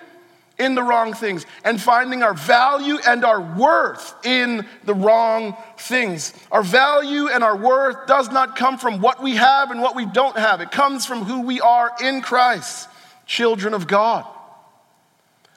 in 0.59 0.75
the 0.75 0.83
wrong 0.83 1.15
things 1.15 1.47
and 1.65 1.81
finding 1.81 2.23
our 2.23 2.35
value 2.35 2.99
and 3.07 3.25
our 3.25 3.41
worth 3.41 4.15
in 4.25 4.67
the 4.85 4.95
wrong 4.95 5.57
things. 5.79 6.35
Our 6.51 6.63
value 6.63 7.29
and 7.29 7.45
our 7.45 7.57
worth 7.57 8.07
does 8.07 8.31
not 8.31 8.57
come 8.57 8.79
from 8.79 9.01
what 9.01 9.23
we 9.23 9.37
have 9.37 9.71
and 9.71 9.81
what 9.81 9.95
we 9.95 10.07
don't 10.07 10.37
have, 10.37 10.61
it 10.61 10.71
comes 10.71 11.07
from 11.07 11.25
who 11.25 11.43
we 11.43 11.61
are 11.61 11.93
in 12.03 12.21
Christ, 12.21 12.89
children 13.27 13.75
of 13.75 13.87
God. 13.87 14.27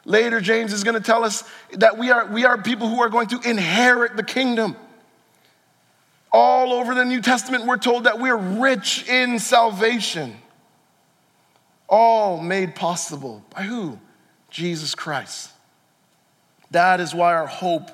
Later, 0.04 0.42
James 0.42 0.74
is 0.74 0.84
going 0.84 0.96
to 0.96 1.06
tell 1.06 1.24
us 1.24 1.44
that 1.74 1.98
we 1.98 2.10
are, 2.10 2.26
we 2.26 2.44
are 2.46 2.60
people 2.60 2.88
who 2.88 3.02
are 3.02 3.10
going 3.10 3.28
to 3.28 3.40
inherit 3.48 4.18
the 4.18 4.24
kingdom. 4.24 4.76
All 6.32 6.74
over 6.74 6.96
the 6.96 7.06
New 7.06 7.22
Testament, 7.22 7.66
we're 7.68 7.78
told 7.78 8.06
that 8.06 8.20
we're 8.20 8.36
rich 8.36 9.08
in 9.08 9.38
salvation. 9.38 10.36
All 11.88 12.40
made 12.42 12.74
possible 12.74 13.44
by 13.54 13.64
who? 13.64 14.00
Jesus 14.52 14.94
Christ. 14.94 15.50
That 16.70 17.00
is 17.00 17.16
why 17.16 17.34
our 17.34 17.48
hope 17.48 17.90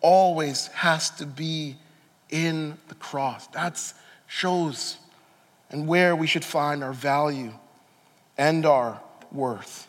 always 0.00 0.68
has 0.68 1.10
to 1.10 1.26
be 1.26 1.76
in 2.30 2.78
the 2.88 2.94
cross. 2.94 3.46
That 3.48 3.80
shows 4.26 4.98
and 5.70 5.88
where 5.88 6.14
we 6.14 6.26
should 6.26 6.44
find 6.44 6.84
our 6.84 6.92
value 6.92 7.52
and 8.38 8.64
our 8.64 9.00
worth. 9.32 9.88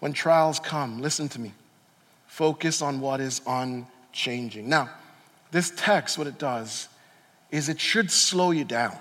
When 0.00 0.12
trials 0.12 0.58
come, 0.58 1.02
listen 1.02 1.28
to 1.30 1.40
me. 1.40 1.52
Focus 2.26 2.80
on 2.82 3.00
what 3.00 3.20
is 3.20 3.40
unchanging. 3.46 4.68
Now, 4.68 4.90
this 5.50 5.72
text, 5.76 6.18
what 6.18 6.26
it 6.26 6.38
does 6.38 6.88
is 7.50 7.68
it 7.68 7.78
should 7.78 8.10
slow 8.10 8.52
you 8.52 8.64
down. 8.64 8.96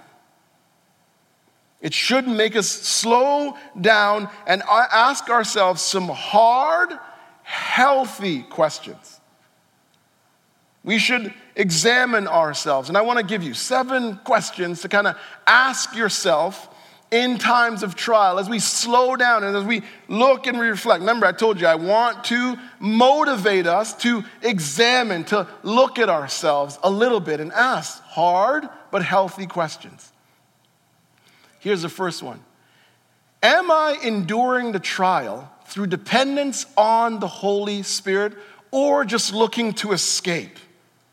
It 1.82 1.94
should 1.94 2.28
make 2.28 2.56
us 2.56 2.68
slow 2.68 3.58
down 3.80 4.30
and 4.46 4.62
ask 4.68 5.30
ourselves 5.30 5.82
some 5.82 6.08
hard, 6.08 6.92
healthy 7.44 8.44
questions. 8.44 9.20
We 10.84 11.00
should 11.00 11.34
examine 11.56 12.28
ourselves. 12.28 12.90
And 12.90 12.98
I 12.98 13.02
want 13.02 13.20
to 13.20 13.26
give 13.26 13.44
you 13.44 13.54
seven 13.54 14.18
questions 14.24 14.82
to 14.82 14.90
kind 14.90 15.08
of 15.08 15.18
ask 15.46 15.96
yourself 15.96 16.70
in 17.12 17.38
times 17.38 17.84
of 17.84 17.94
trial 17.94 18.40
as 18.40 18.50
we 18.50 18.58
slow 18.58 19.16
down 19.16 19.44
and 19.44 19.56
as 19.56 19.66
we 19.66 19.82
look 20.08 20.48
and 20.48 20.60
reflect. 20.60 21.02
Remember, 21.02 21.26
I 21.26 21.34
told 21.34 21.60
you 21.60 21.68
I 21.68 21.76
want 21.76 22.24
to 22.26 22.58
motivate 22.80 23.68
us 23.68 23.94
to 23.98 24.24
examine, 24.42 25.26
to 25.26 25.48
look 25.62 26.00
at 26.00 26.10
ourselves 26.10 26.80
a 26.84 26.90
little 26.90 27.20
bit 27.20 27.42
and 27.42 27.52
ask 27.52 28.02
hard 28.04 28.70
but 28.92 29.04
healthy 29.04 29.46
questions. 29.46 30.11
Here's 31.62 31.84
the 31.84 31.90
first 31.90 32.22
one 32.22 32.42
Am 33.42 33.72
I 33.72 33.98
enduring 34.04 34.74
the 34.74 34.80
trial 34.80 35.50
through 35.66 35.88
dependence 35.88 36.66
on 36.76 37.20
the 37.20 37.28
Holy 37.28 37.84
Spirit 37.84 38.34
or 38.72 39.06
just 39.06 39.34
looking 39.34 39.74
to 39.76 39.94
escape? 39.94 40.58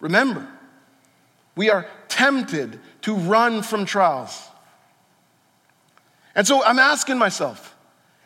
Remember, 0.01 0.49
we 1.55 1.71
are 1.71 1.87
tempted 2.09 2.81
to 3.03 3.15
run 3.15 3.63
from 3.63 3.85
trials. 3.85 4.43
And 6.35 6.47
so 6.47 6.65
I'm 6.65 6.79
asking 6.79 7.19
myself, 7.19 7.77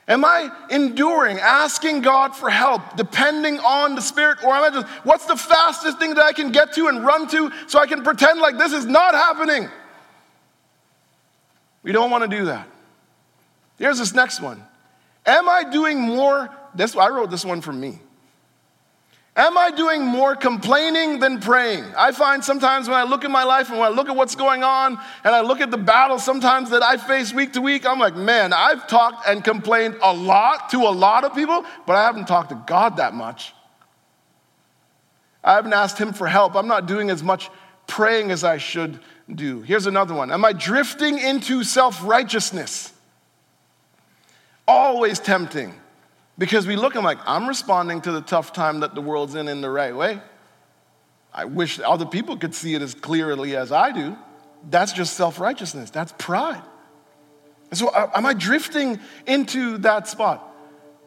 Am 0.07 0.25
I 0.25 0.51
enduring, 0.71 1.39
asking 1.39 2.03
God 2.03 2.37
for 2.37 2.51
help, 2.51 2.97
depending 2.97 3.59
on 3.61 3.97
the 3.97 4.03
Spirit? 4.03 4.45
Or 4.45 4.55
am 4.55 4.63
I 4.63 4.71
just, 4.71 4.87
what's 5.05 5.27
the 5.27 5.37
fastest 5.37 5.99
thing 5.99 6.15
that 6.15 6.25
I 6.25 6.33
can 6.33 6.53
get 6.53 6.73
to 6.75 6.87
and 6.87 7.05
run 7.05 7.27
to 7.29 7.51
so 7.67 7.81
I 7.81 7.87
can 7.87 8.03
pretend 8.05 8.41
like 8.41 8.59
this 8.59 8.73
is 8.73 8.87
not 8.87 9.15
happening? 9.15 9.69
We 11.83 11.93
don't 11.93 12.11
want 12.11 12.29
to 12.31 12.37
do 12.37 12.47
that. 12.47 12.69
Here's 13.79 13.99
this 13.99 14.15
next 14.15 14.41
one. 14.41 14.63
Am 15.27 15.49
I 15.49 15.65
doing 15.65 16.01
more? 16.01 16.51
This, 16.75 16.97
I 16.97 17.09
wrote 17.09 17.31
this 17.31 17.45
one 17.45 17.61
for 17.61 17.73
me. 17.73 18.01
Am 19.35 19.57
I 19.57 19.71
doing 19.71 20.05
more 20.05 20.37
complaining 20.37 21.19
than 21.19 21.41
praying? 21.41 21.85
I 21.97 22.13
find 22.13 22.45
sometimes 22.45 22.87
when 22.87 22.99
I 22.99 23.05
look 23.05 23.25
at 23.25 23.31
my 23.31 23.45
life 23.45 23.71
and 23.71 23.79
when 23.79 23.91
I 23.91 23.95
look 23.95 24.11
at 24.11 24.17
what's 24.17 24.35
going 24.35 24.63
on 24.63 24.99
and 25.25 25.35
I 25.35 25.41
look 25.41 25.63
at 25.63 25.71
the 25.71 25.79
battles 25.79 26.23
sometimes 26.23 26.69
that 26.69 26.83
I 26.83 26.99
face 26.99 27.33
week 27.33 27.55
to 27.55 27.63
week, 27.63 27.87
I'm 27.87 27.99
like, 27.99 28.15
man, 28.15 28.53
I've 28.53 28.87
talked 28.87 29.27
and 29.27 29.43
complained 29.43 29.97
a 30.03 30.13
lot 30.13 30.69
to 30.71 30.81
a 30.81 30.93
lot 30.93 31.25
of 31.25 31.35
people, 31.35 31.65
but 31.87 31.97
I 31.97 32.05
haven't 32.05 32.29
talked 32.29 32.51
to 32.51 32.63
God 32.67 32.99
that 32.99 33.15
much. 33.15 33.55
I 35.43 35.55
haven't 35.55 35.73
asked 35.73 35.97
Him 35.97 36.13
for 36.13 36.27
help. 36.27 36.55
I'm 36.55 36.69
not 36.69 36.87
doing 36.87 37.09
as 37.09 37.23
much 37.23 37.49
praying 37.87 38.31
as 38.31 38.45
I 38.45 38.59
should 38.59 39.01
do. 39.35 39.61
Here's 39.63 39.87
another 39.87 40.15
one 40.15 40.31
Am 40.31 40.45
I 40.45 40.53
drifting 40.53 41.19
into 41.19 41.65
self 41.65 42.05
righteousness? 42.05 42.93
Always 44.67 45.19
tempting. 45.19 45.75
Because 46.39 46.67
we 46.67 46.77
look 46.77 46.95
and 46.95 47.05
like, 47.05 47.19
I'm 47.27 47.47
responding 47.47 48.01
to 48.03 48.13
the 48.13 48.23
tough 48.23 48.53
time 48.53 48.81
that 48.81 48.95
the 48.95 49.03
world's 49.03 49.35
in 49.35 49.49
in 49.49 49.61
the 49.61 49.69
right 49.69 49.95
way. 49.95 50.21
I 51.33 51.45
wish 51.45 51.79
other 51.81 52.07
people 52.07 52.37
could 52.37 52.55
see 52.55 52.75
it 52.75 52.83
as 52.83 52.95
clearly 52.95 53.57
as 53.57 53.73
I 53.73 53.93
do. 53.93 54.17
That's 54.71 54.93
just 54.93 55.15
self 55.15 55.41
righteousness, 55.41 55.91
that's 55.91 56.13
pride. 56.19 56.63
And 57.71 57.79
so, 57.79 57.89
uh, 57.89 58.11
am 58.15 58.27
I 58.27 58.35
drifting 58.35 59.01
into 59.27 59.79
that 59.79 60.07
spot? 60.09 60.49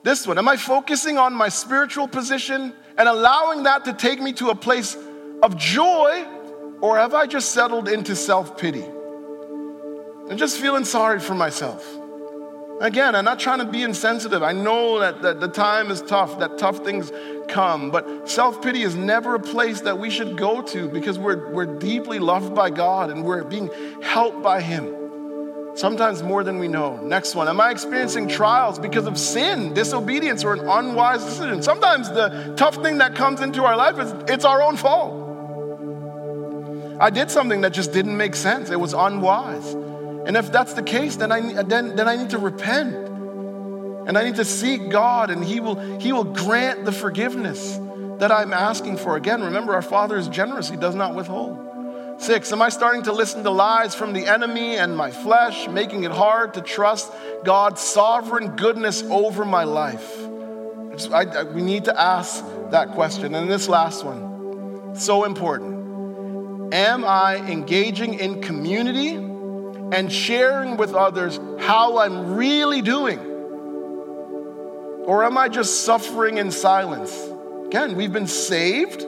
This 0.03 0.27
one, 0.27 0.37
am 0.37 0.47
I 0.47 0.57
focusing 0.57 1.17
on 1.17 1.33
my 1.33 1.49
spiritual 1.49 2.07
position 2.07 2.73
and 2.97 3.09
allowing 3.09 3.63
that 3.63 3.85
to 3.85 3.93
take 3.93 4.21
me 4.21 4.33
to 4.33 4.49
a 4.49 4.55
place 4.55 4.97
of 5.41 5.57
joy, 5.57 6.25
or 6.81 6.97
have 6.97 7.13
I 7.13 7.27
just 7.27 7.51
settled 7.51 7.87
into 7.87 8.15
self 8.15 8.57
pity 8.57 8.83
and 10.29 10.37
just 10.37 10.59
feeling 10.59 10.85
sorry 10.85 11.19
for 11.19 11.35
myself? 11.35 11.85
Again, 12.81 13.15
I'm 13.15 13.23
not 13.23 13.39
trying 13.39 13.59
to 13.59 13.65
be 13.65 13.83
insensitive. 13.83 14.43
I 14.43 14.51
know 14.51 14.99
that, 14.99 15.21
that 15.21 15.39
the 15.39 15.47
time 15.47 15.89
is 15.91 16.01
tough, 16.01 16.39
that 16.39 16.57
tough 16.57 16.79
things 16.79 17.09
come, 17.47 17.89
but 17.89 18.29
self 18.29 18.61
pity 18.61 18.81
is 18.81 18.95
never 18.95 19.35
a 19.35 19.39
place 19.39 19.81
that 19.81 19.97
we 19.97 20.09
should 20.09 20.37
go 20.37 20.61
to 20.61 20.89
because 20.89 21.17
we're, 21.17 21.51
we're 21.51 21.79
deeply 21.79 22.19
loved 22.19 22.53
by 22.53 22.69
God 22.69 23.11
and 23.11 23.23
we're 23.23 23.45
being 23.45 23.69
helped 24.03 24.43
by 24.43 24.59
Him. 24.59 24.93
Sometimes 25.75 26.21
more 26.23 26.43
than 26.43 26.59
we 26.59 26.67
know. 26.67 26.97
Next 26.97 27.33
one 27.33 27.47
Am 27.47 27.61
I 27.61 27.71
experiencing 27.71 28.27
trials 28.27 28.77
because 28.77 29.05
of 29.05 29.17
sin, 29.17 29.73
disobedience, 29.73 30.43
or 30.43 30.53
an 30.53 30.67
unwise 30.67 31.23
decision? 31.23 31.63
Sometimes 31.63 32.09
the 32.09 32.55
tough 32.57 32.75
thing 32.75 32.97
that 32.97 33.15
comes 33.15 33.39
into 33.39 33.63
our 33.63 33.77
life 33.77 33.97
is 33.99 34.13
it's 34.27 34.43
our 34.43 34.61
own 34.61 34.75
fault. 34.75 35.24
I 36.99 37.09
did 37.09 37.29
something 37.29 37.61
that 37.61 37.73
just 37.73 37.91
didn't 37.91 38.15
make 38.15 38.35
sense, 38.35 38.69
it 38.69 38.79
was 38.79 38.93
unwise. 38.93 39.73
And 39.73 40.35
if 40.35 40.51
that's 40.51 40.73
the 40.73 40.83
case, 40.83 41.17
then 41.17 41.31
I, 41.31 41.63
then, 41.63 41.95
then 41.95 42.07
I 42.07 42.15
need 42.15 42.31
to 42.31 42.37
repent. 42.37 42.95
And 44.07 44.17
I 44.17 44.23
need 44.23 44.35
to 44.35 44.45
seek 44.45 44.89
God, 44.89 45.29
and 45.29 45.43
He 45.43 45.59
will, 45.59 45.75
he 45.99 46.13
will 46.13 46.23
grant 46.23 46.85
the 46.85 46.91
forgiveness 46.91 47.79
that 48.19 48.31
I'm 48.31 48.53
asking 48.53 48.97
for. 48.97 49.17
Again, 49.17 49.43
remember, 49.43 49.73
our 49.73 49.81
Father 49.81 50.17
is 50.17 50.27
generous, 50.27 50.69
He 50.69 50.77
does 50.77 50.95
not 50.95 51.15
withhold. 51.15 51.61
Six, 52.17 52.51
am 52.53 52.61
I 52.61 52.69
starting 52.69 53.03
to 53.03 53.11
listen 53.11 53.43
to 53.43 53.49
lies 53.49 53.93
from 53.93 54.13
the 54.13 54.25
enemy 54.25 54.77
and 54.77 54.95
my 54.95 55.11
flesh, 55.11 55.67
making 55.67 56.05
it 56.05 56.11
hard 56.11 56.53
to 56.53 56.61
trust 56.61 57.11
God's 57.43 57.81
sovereign 57.81 58.55
goodness 58.55 59.03
over 59.03 59.43
my 59.43 59.65
life? 59.65 60.17
I, 61.11 61.25
I, 61.25 61.43
we 61.43 61.61
need 61.61 61.85
to 61.85 61.99
ask 61.99 62.43
that 62.71 62.91
question. 62.91 63.35
And 63.35 63.51
this 63.51 63.67
last 63.67 64.05
one, 64.05 64.95
so 64.95 65.25
important. 65.25 65.74
Am 66.71 67.05
I 67.05 67.37
engaging 67.47 68.15
in 68.15 68.41
community? 68.41 69.25
and 69.91 70.11
sharing 70.11 70.77
with 70.77 70.93
others 70.93 71.39
how 71.59 71.99
I'm 71.99 72.35
really 72.35 72.81
doing? 72.81 73.19
Or 75.05 75.23
am 75.23 75.37
I 75.37 75.49
just 75.49 75.85
suffering 75.85 76.37
in 76.37 76.49
silence? 76.51 77.15
Again, 77.67 77.95
we've 77.95 78.11
been 78.11 78.27
saved, 78.27 79.05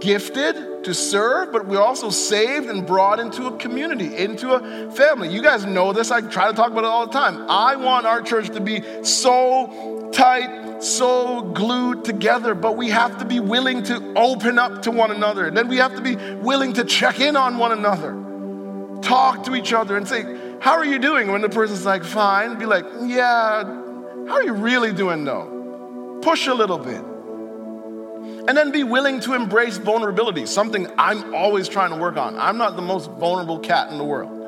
gifted 0.00 0.84
to 0.84 0.92
serve, 0.92 1.52
but 1.52 1.66
we're 1.66 1.80
also 1.80 2.10
saved 2.10 2.66
and 2.68 2.84
brought 2.86 3.20
into 3.20 3.46
a 3.46 3.56
community, 3.56 4.16
into 4.16 4.52
a 4.52 4.90
family. 4.90 5.32
You 5.32 5.42
guys 5.42 5.64
know 5.64 5.92
this. 5.92 6.10
I 6.10 6.20
try 6.20 6.48
to 6.48 6.52
talk 6.52 6.72
about 6.72 6.84
it 6.84 6.88
all 6.88 7.06
the 7.06 7.12
time. 7.12 7.48
I 7.48 7.76
want 7.76 8.06
our 8.06 8.20
church 8.20 8.50
to 8.50 8.60
be 8.60 8.82
so 9.04 10.10
tight, 10.12 10.63
so 10.80 11.42
glued 11.42 12.04
together, 12.04 12.54
but 12.54 12.76
we 12.76 12.90
have 12.90 13.18
to 13.18 13.24
be 13.24 13.40
willing 13.40 13.82
to 13.84 14.12
open 14.16 14.58
up 14.58 14.82
to 14.82 14.90
one 14.90 15.10
another. 15.10 15.46
And 15.46 15.56
then 15.56 15.68
we 15.68 15.76
have 15.78 15.94
to 15.96 16.02
be 16.02 16.16
willing 16.16 16.74
to 16.74 16.84
check 16.84 17.20
in 17.20 17.36
on 17.36 17.58
one 17.58 17.72
another 17.72 18.24
talk 19.04 19.44
to 19.44 19.54
each 19.54 19.72
other 19.72 19.96
and 19.96 20.08
say, 20.08 20.24
How 20.60 20.72
are 20.72 20.84
you 20.84 20.98
doing? 20.98 21.30
When 21.30 21.42
the 21.42 21.48
person's 21.48 21.84
like, 21.84 22.04
Fine, 22.04 22.58
be 22.58 22.66
like, 22.66 22.84
Yeah, 23.02 23.64
how 23.64 24.34
are 24.34 24.42
you 24.42 24.54
really 24.54 24.92
doing 24.92 25.24
though? 25.24 26.18
Push 26.22 26.46
a 26.46 26.54
little 26.54 26.78
bit. 26.78 27.02
And 28.46 28.56
then 28.56 28.72
be 28.72 28.84
willing 28.84 29.20
to 29.20 29.34
embrace 29.34 29.76
vulnerability, 29.76 30.46
something 30.46 30.90
I'm 30.98 31.34
always 31.34 31.68
trying 31.68 31.90
to 31.90 31.96
work 31.96 32.16
on. 32.16 32.38
I'm 32.38 32.58
not 32.58 32.76
the 32.76 32.82
most 32.82 33.10
vulnerable 33.12 33.58
cat 33.58 33.90
in 33.90 33.98
the 33.98 34.04
world. 34.04 34.43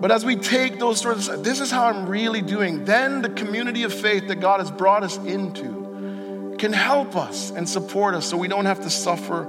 But 0.00 0.12
as 0.12 0.24
we 0.26 0.36
take 0.36 0.78
those 0.78 1.04
of, 1.06 1.42
this 1.42 1.60
is 1.60 1.70
how 1.70 1.86
I'm 1.86 2.06
really 2.06 2.42
doing, 2.42 2.84
then 2.84 3.22
the 3.22 3.30
community 3.30 3.82
of 3.84 3.94
faith 3.94 4.28
that 4.28 4.40
God 4.40 4.60
has 4.60 4.70
brought 4.70 5.02
us 5.02 5.16
into 5.18 6.56
can 6.58 6.72
help 6.72 7.16
us 7.16 7.50
and 7.50 7.66
support 7.68 8.14
us 8.14 8.26
so 8.26 8.36
we 8.36 8.48
don't 8.48 8.66
have 8.66 8.82
to 8.82 8.90
suffer 8.90 9.44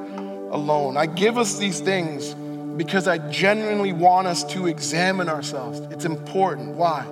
alone. 0.51 0.95
I 0.95 1.05
give 1.05 1.38
us 1.38 1.57
these 1.57 1.81
things 1.81 2.33
because 2.33 3.10
I 3.10 3.17
genuinely 3.29 3.91
want 3.91 4.27
us 4.27 4.45
to 4.53 4.67
examine 4.67 5.27
ourselves. 5.27 5.79
It's 5.91 6.05
important. 6.05 6.75
Why? 6.75 7.05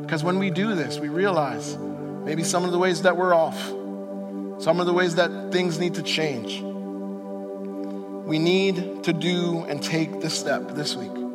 Because 0.00 0.24
when 0.24 0.40
we 0.40 0.50
do 0.50 0.74
this, 0.74 0.98
we 0.98 1.08
realize 1.08 1.76
maybe 1.78 2.42
some 2.42 2.64
of 2.64 2.72
the 2.72 2.78
ways 2.78 3.02
that 3.02 3.16
we're 3.16 3.34
off, 3.34 3.60
some 4.60 4.80
of 4.80 4.86
the 4.86 4.92
ways 4.92 5.14
that 5.14 5.52
things 5.52 5.78
need 5.78 5.94
to 5.94 6.02
change. 6.02 6.60
We 8.26 8.40
need 8.40 9.04
to 9.04 9.12
do 9.12 9.64
and 9.68 9.80
take 9.80 10.20
this 10.20 10.36
step 10.36 10.70
this 10.70 10.96
week 10.96 11.29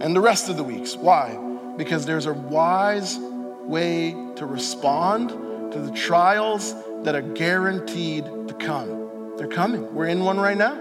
and 0.00 0.16
the 0.16 0.20
rest 0.20 0.48
of 0.48 0.56
the 0.56 0.64
weeks. 0.64 0.96
Why? 0.96 1.38
Because 1.76 2.06
there's 2.06 2.26
a 2.26 2.32
wise 2.32 3.18
way 3.62 4.12
to 4.36 4.46
respond 4.46 5.28
to 5.72 5.78
the 5.78 5.92
trials 5.92 6.74
that 7.04 7.14
are 7.14 7.22
guaranteed 7.22 8.24
to 8.24 8.54
come. 8.58 9.34
They're 9.36 9.48
coming. 9.48 9.94
We're 9.94 10.08
in 10.08 10.24
one 10.24 10.38
right 10.40 10.56
now. 10.56 10.74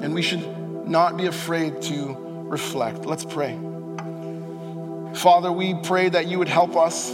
And 0.00 0.14
we 0.14 0.22
should 0.22 0.86
not 0.86 1.16
be 1.16 1.26
afraid 1.26 1.80
to 1.82 2.16
reflect. 2.48 3.06
Let's 3.06 3.24
pray. 3.24 3.58
Father, 5.14 5.50
we 5.50 5.74
pray 5.74 6.08
that 6.08 6.26
you 6.26 6.38
would 6.38 6.48
help 6.48 6.76
us, 6.76 7.10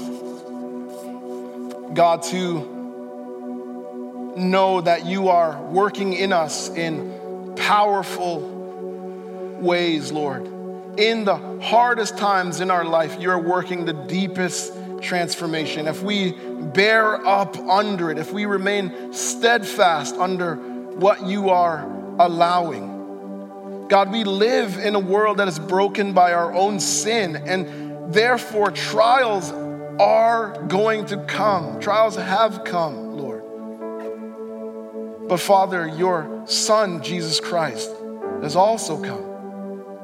God, 1.95 2.23
to 2.25 2.73
know 4.37 4.81
that 4.81 5.07
you 5.07 5.29
are 5.29 5.63
working 5.63 6.13
in 6.13 6.33
us 6.33 6.69
in 6.71 7.55
powerful 7.57 8.41
ways, 9.61 10.11
Lord. 10.13 10.54
In 10.97 11.25
the 11.25 11.37
hardest 11.61 12.17
times 12.17 12.61
in 12.61 12.71
our 12.71 12.85
life, 12.85 13.19
you're 13.21 13.39
working 13.39 13.85
the 13.85 13.93
deepest 13.93 14.73
transformation. 15.01 15.89
If 15.89 16.03
we 16.03 16.33
bear 16.33 17.25
up 17.27 17.57
under 17.59 18.11
it, 18.11 18.19
if 18.19 18.33
we 18.33 18.45
remain 18.47 19.13
steadfast 19.13 20.15
under 20.17 20.55
what 20.55 21.27
you 21.27 21.51
are 21.51 21.85
allowing, 22.21 23.87
God, 23.89 24.13
we 24.13 24.23
live 24.25 24.79
in 24.79 24.95
a 24.95 25.01
world 25.01 25.39
that 25.39 25.49
is 25.49 25.59
broken 25.59 26.13
by 26.13 26.33
our 26.33 26.55
own 26.55 26.79
sin, 26.79 27.37
and 27.37 28.15
therefore 28.15 28.71
trials 28.71 29.51
are 30.01 30.63
going 30.69 31.07
to 31.07 31.17
come. 31.25 31.81
Trials 31.81 32.15
have 32.17 32.63
come, 32.65 33.17
Lord. 33.17 33.43
But 35.29 35.41
Father, 35.41 35.89
your 35.89 36.45
Son, 36.47 37.03
Jesus 37.03 37.41
Christ, 37.41 37.91
has 38.43 38.55
also 38.55 39.03
come 39.03 39.34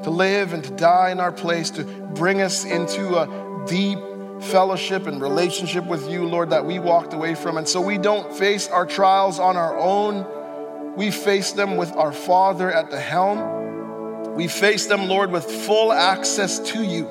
to 0.03 0.11
live 0.11 0.53
and 0.53 0.65
to 0.65 0.71
die 0.71 1.11
in 1.11 1.21
our 1.21 1.33
place, 1.33 1.71
to 1.71 1.85
bring 1.85 2.41
us 2.41 2.65
into 2.65 3.17
a 3.17 3.67
deep 3.67 3.99
fellowship 4.41 5.07
and 5.07 5.21
relationship 5.21 5.85
with 5.87 6.11
you, 6.11 6.27
Lord, 6.27 6.51
that 6.51 6.65
we 6.65 6.79
walked 6.79 7.13
away 7.13 7.35
from. 7.35 7.59
And 7.59 7.69
so 7.69 7.81
we 7.81 7.99
don't 7.99 8.33
face 8.33 8.69
our 8.69 8.87
trials 8.87 9.39
on 9.39 9.57
our 9.57 9.77
own. 9.77 10.97
We 10.97 11.11
face 11.11 11.53
them 11.53 11.77
with 11.77 11.93
our 11.93 12.13
Father 12.13 12.73
at 12.73 12.91
the 12.91 13.01
helm. 13.01 14.35
We 14.35 14.49
face 14.49 14.87
them, 14.87 15.09
Lord, 15.09 15.31
with 15.31 15.45
full 15.45 15.93
access 15.93 16.59
to 16.71 16.83
you. 16.83 17.05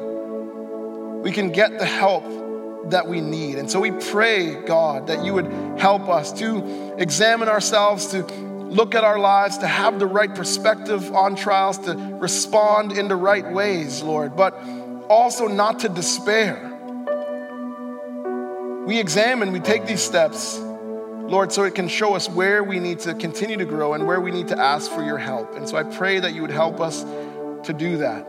we 1.23 1.31
can 1.31 1.51
get 1.51 1.77
the 1.77 1.85
help 1.85 2.23
that 2.91 3.07
we 3.07 3.21
need. 3.21 3.57
And 3.57 3.69
so 3.69 3.79
we 3.79 3.91
pray, 3.91 4.55
God, 4.65 5.07
that 5.07 5.23
you 5.23 5.33
would 5.33 5.51
help 5.77 6.07
us 6.07 6.31
to 6.39 6.95
examine 6.97 7.49
ourselves, 7.49 8.07
to 8.07 8.23
look 8.69 8.95
at 8.95 9.03
our 9.03 9.19
lives, 9.19 9.57
to 9.59 9.67
have 9.67 9.99
the 9.99 10.05
right 10.05 10.33
perspective 10.33 11.13
on 11.13 11.35
trials, 11.35 11.77
to 11.79 11.93
respond 12.19 12.91
in 12.91 13.07
the 13.07 13.15
right 13.15 13.51
ways, 13.51 14.01
Lord, 14.03 14.35
but 14.35 14.53
also 15.09 15.47
not 15.47 15.79
to 15.79 15.89
despair. 15.89 16.65
We 18.85 18.99
examine, 18.99 19.51
we 19.51 19.59
take 19.59 19.85
these 19.85 20.01
steps, 20.01 20.57
Lord, 20.59 21.51
so 21.51 21.63
it 21.63 21.75
can 21.75 21.87
show 21.87 22.15
us 22.15 22.29
where 22.29 22.63
we 22.63 22.79
need 22.79 22.99
to 23.01 23.13
continue 23.13 23.57
to 23.57 23.65
grow 23.65 23.93
and 23.93 24.07
where 24.07 24.19
we 24.19 24.31
need 24.31 24.47
to 24.47 24.59
ask 24.59 24.91
for 24.91 25.03
your 25.03 25.17
help. 25.17 25.55
And 25.55 25.67
so 25.67 25.77
I 25.77 25.83
pray 25.83 26.19
that 26.19 26.33
you 26.33 26.41
would 26.41 26.51
help 26.51 26.79
us 26.79 27.03
to 27.65 27.73
do 27.73 27.97
that. 27.97 28.27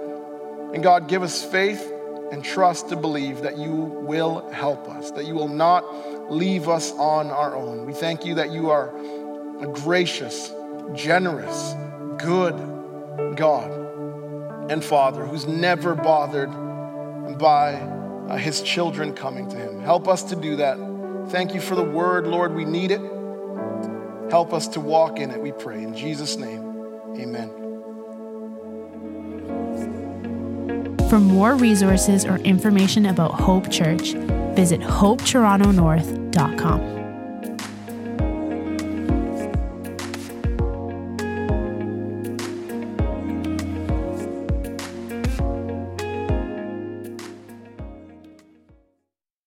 And 0.75 0.83
God, 0.83 1.09
give 1.09 1.23
us 1.23 1.43
faith 1.43 1.93
and 2.31 2.45
trust 2.45 2.91
to 2.91 2.97
believe 2.97 3.43
that 3.43 3.59
you 3.59 3.73
will 3.73 4.49
help 4.53 4.89
us, 4.89 5.11
that 5.13 5.25
you 5.25 5.35
will 5.35 5.49
not 5.49 6.31
leave 6.31 6.69
us 6.69 6.93
on 6.93 7.31
our 7.31 7.57
own. 7.57 7.87
We 7.87 7.93
thank 7.93 8.25
you 8.25 8.35
that 8.35 8.51
you 8.51 8.71
are 8.71 8.93
a 9.61 9.67
gracious, 9.67 10.53
generous, 10.95 11.75
good 12.19 12.55
God 13.37 13.71
and 14.71 14.85
Father 14.85 15.27
who's 15.27 15.47
never 15.47 15.95
bothered 15.95 16.51
by 17.39 17.75
uh, 17.75 18.37
his 18.37 18.63
children 18.63 19.15
coming 19.15 19.49
to 19.49 19.57
him. 19.57 19.81
Help 19.81 20.09
us 20.09 20.23
to 20.25 20.37
do 20.37 20.57
that. 20.57 20.79
Thank 21.31 21.55
you 21.55 21.61
for 21.61 21.75
the 21.75 21.83
word, 21.83 22.27
Lord. 22.27 22.55
We 22.55 22.65
need 22.65 22.91
it. 22.91 23.01
Help 24.31 24.53
us 24.53 24.69
to 24.69 24.81
walk 24.81 25.19
in 25.19 25.31
it, 25.31 25.41
we 25.41 25.53
pray. 25.53 25.83
In 25.83 25.97
Jesus' 25.97 26.37
name, 26.37 26.61
amen. 27.17 27.49
For 31.09 31.19
more 31.19 31.57
resources 31.57 32.25
or 32.25 32.37
information 32.37 33.07
about 33.07 33.33
Hope 33.33 33.69
Church, 33.69 34.13
visit 34.55 34.81
hopetorontonorth.com. 34.81 37.00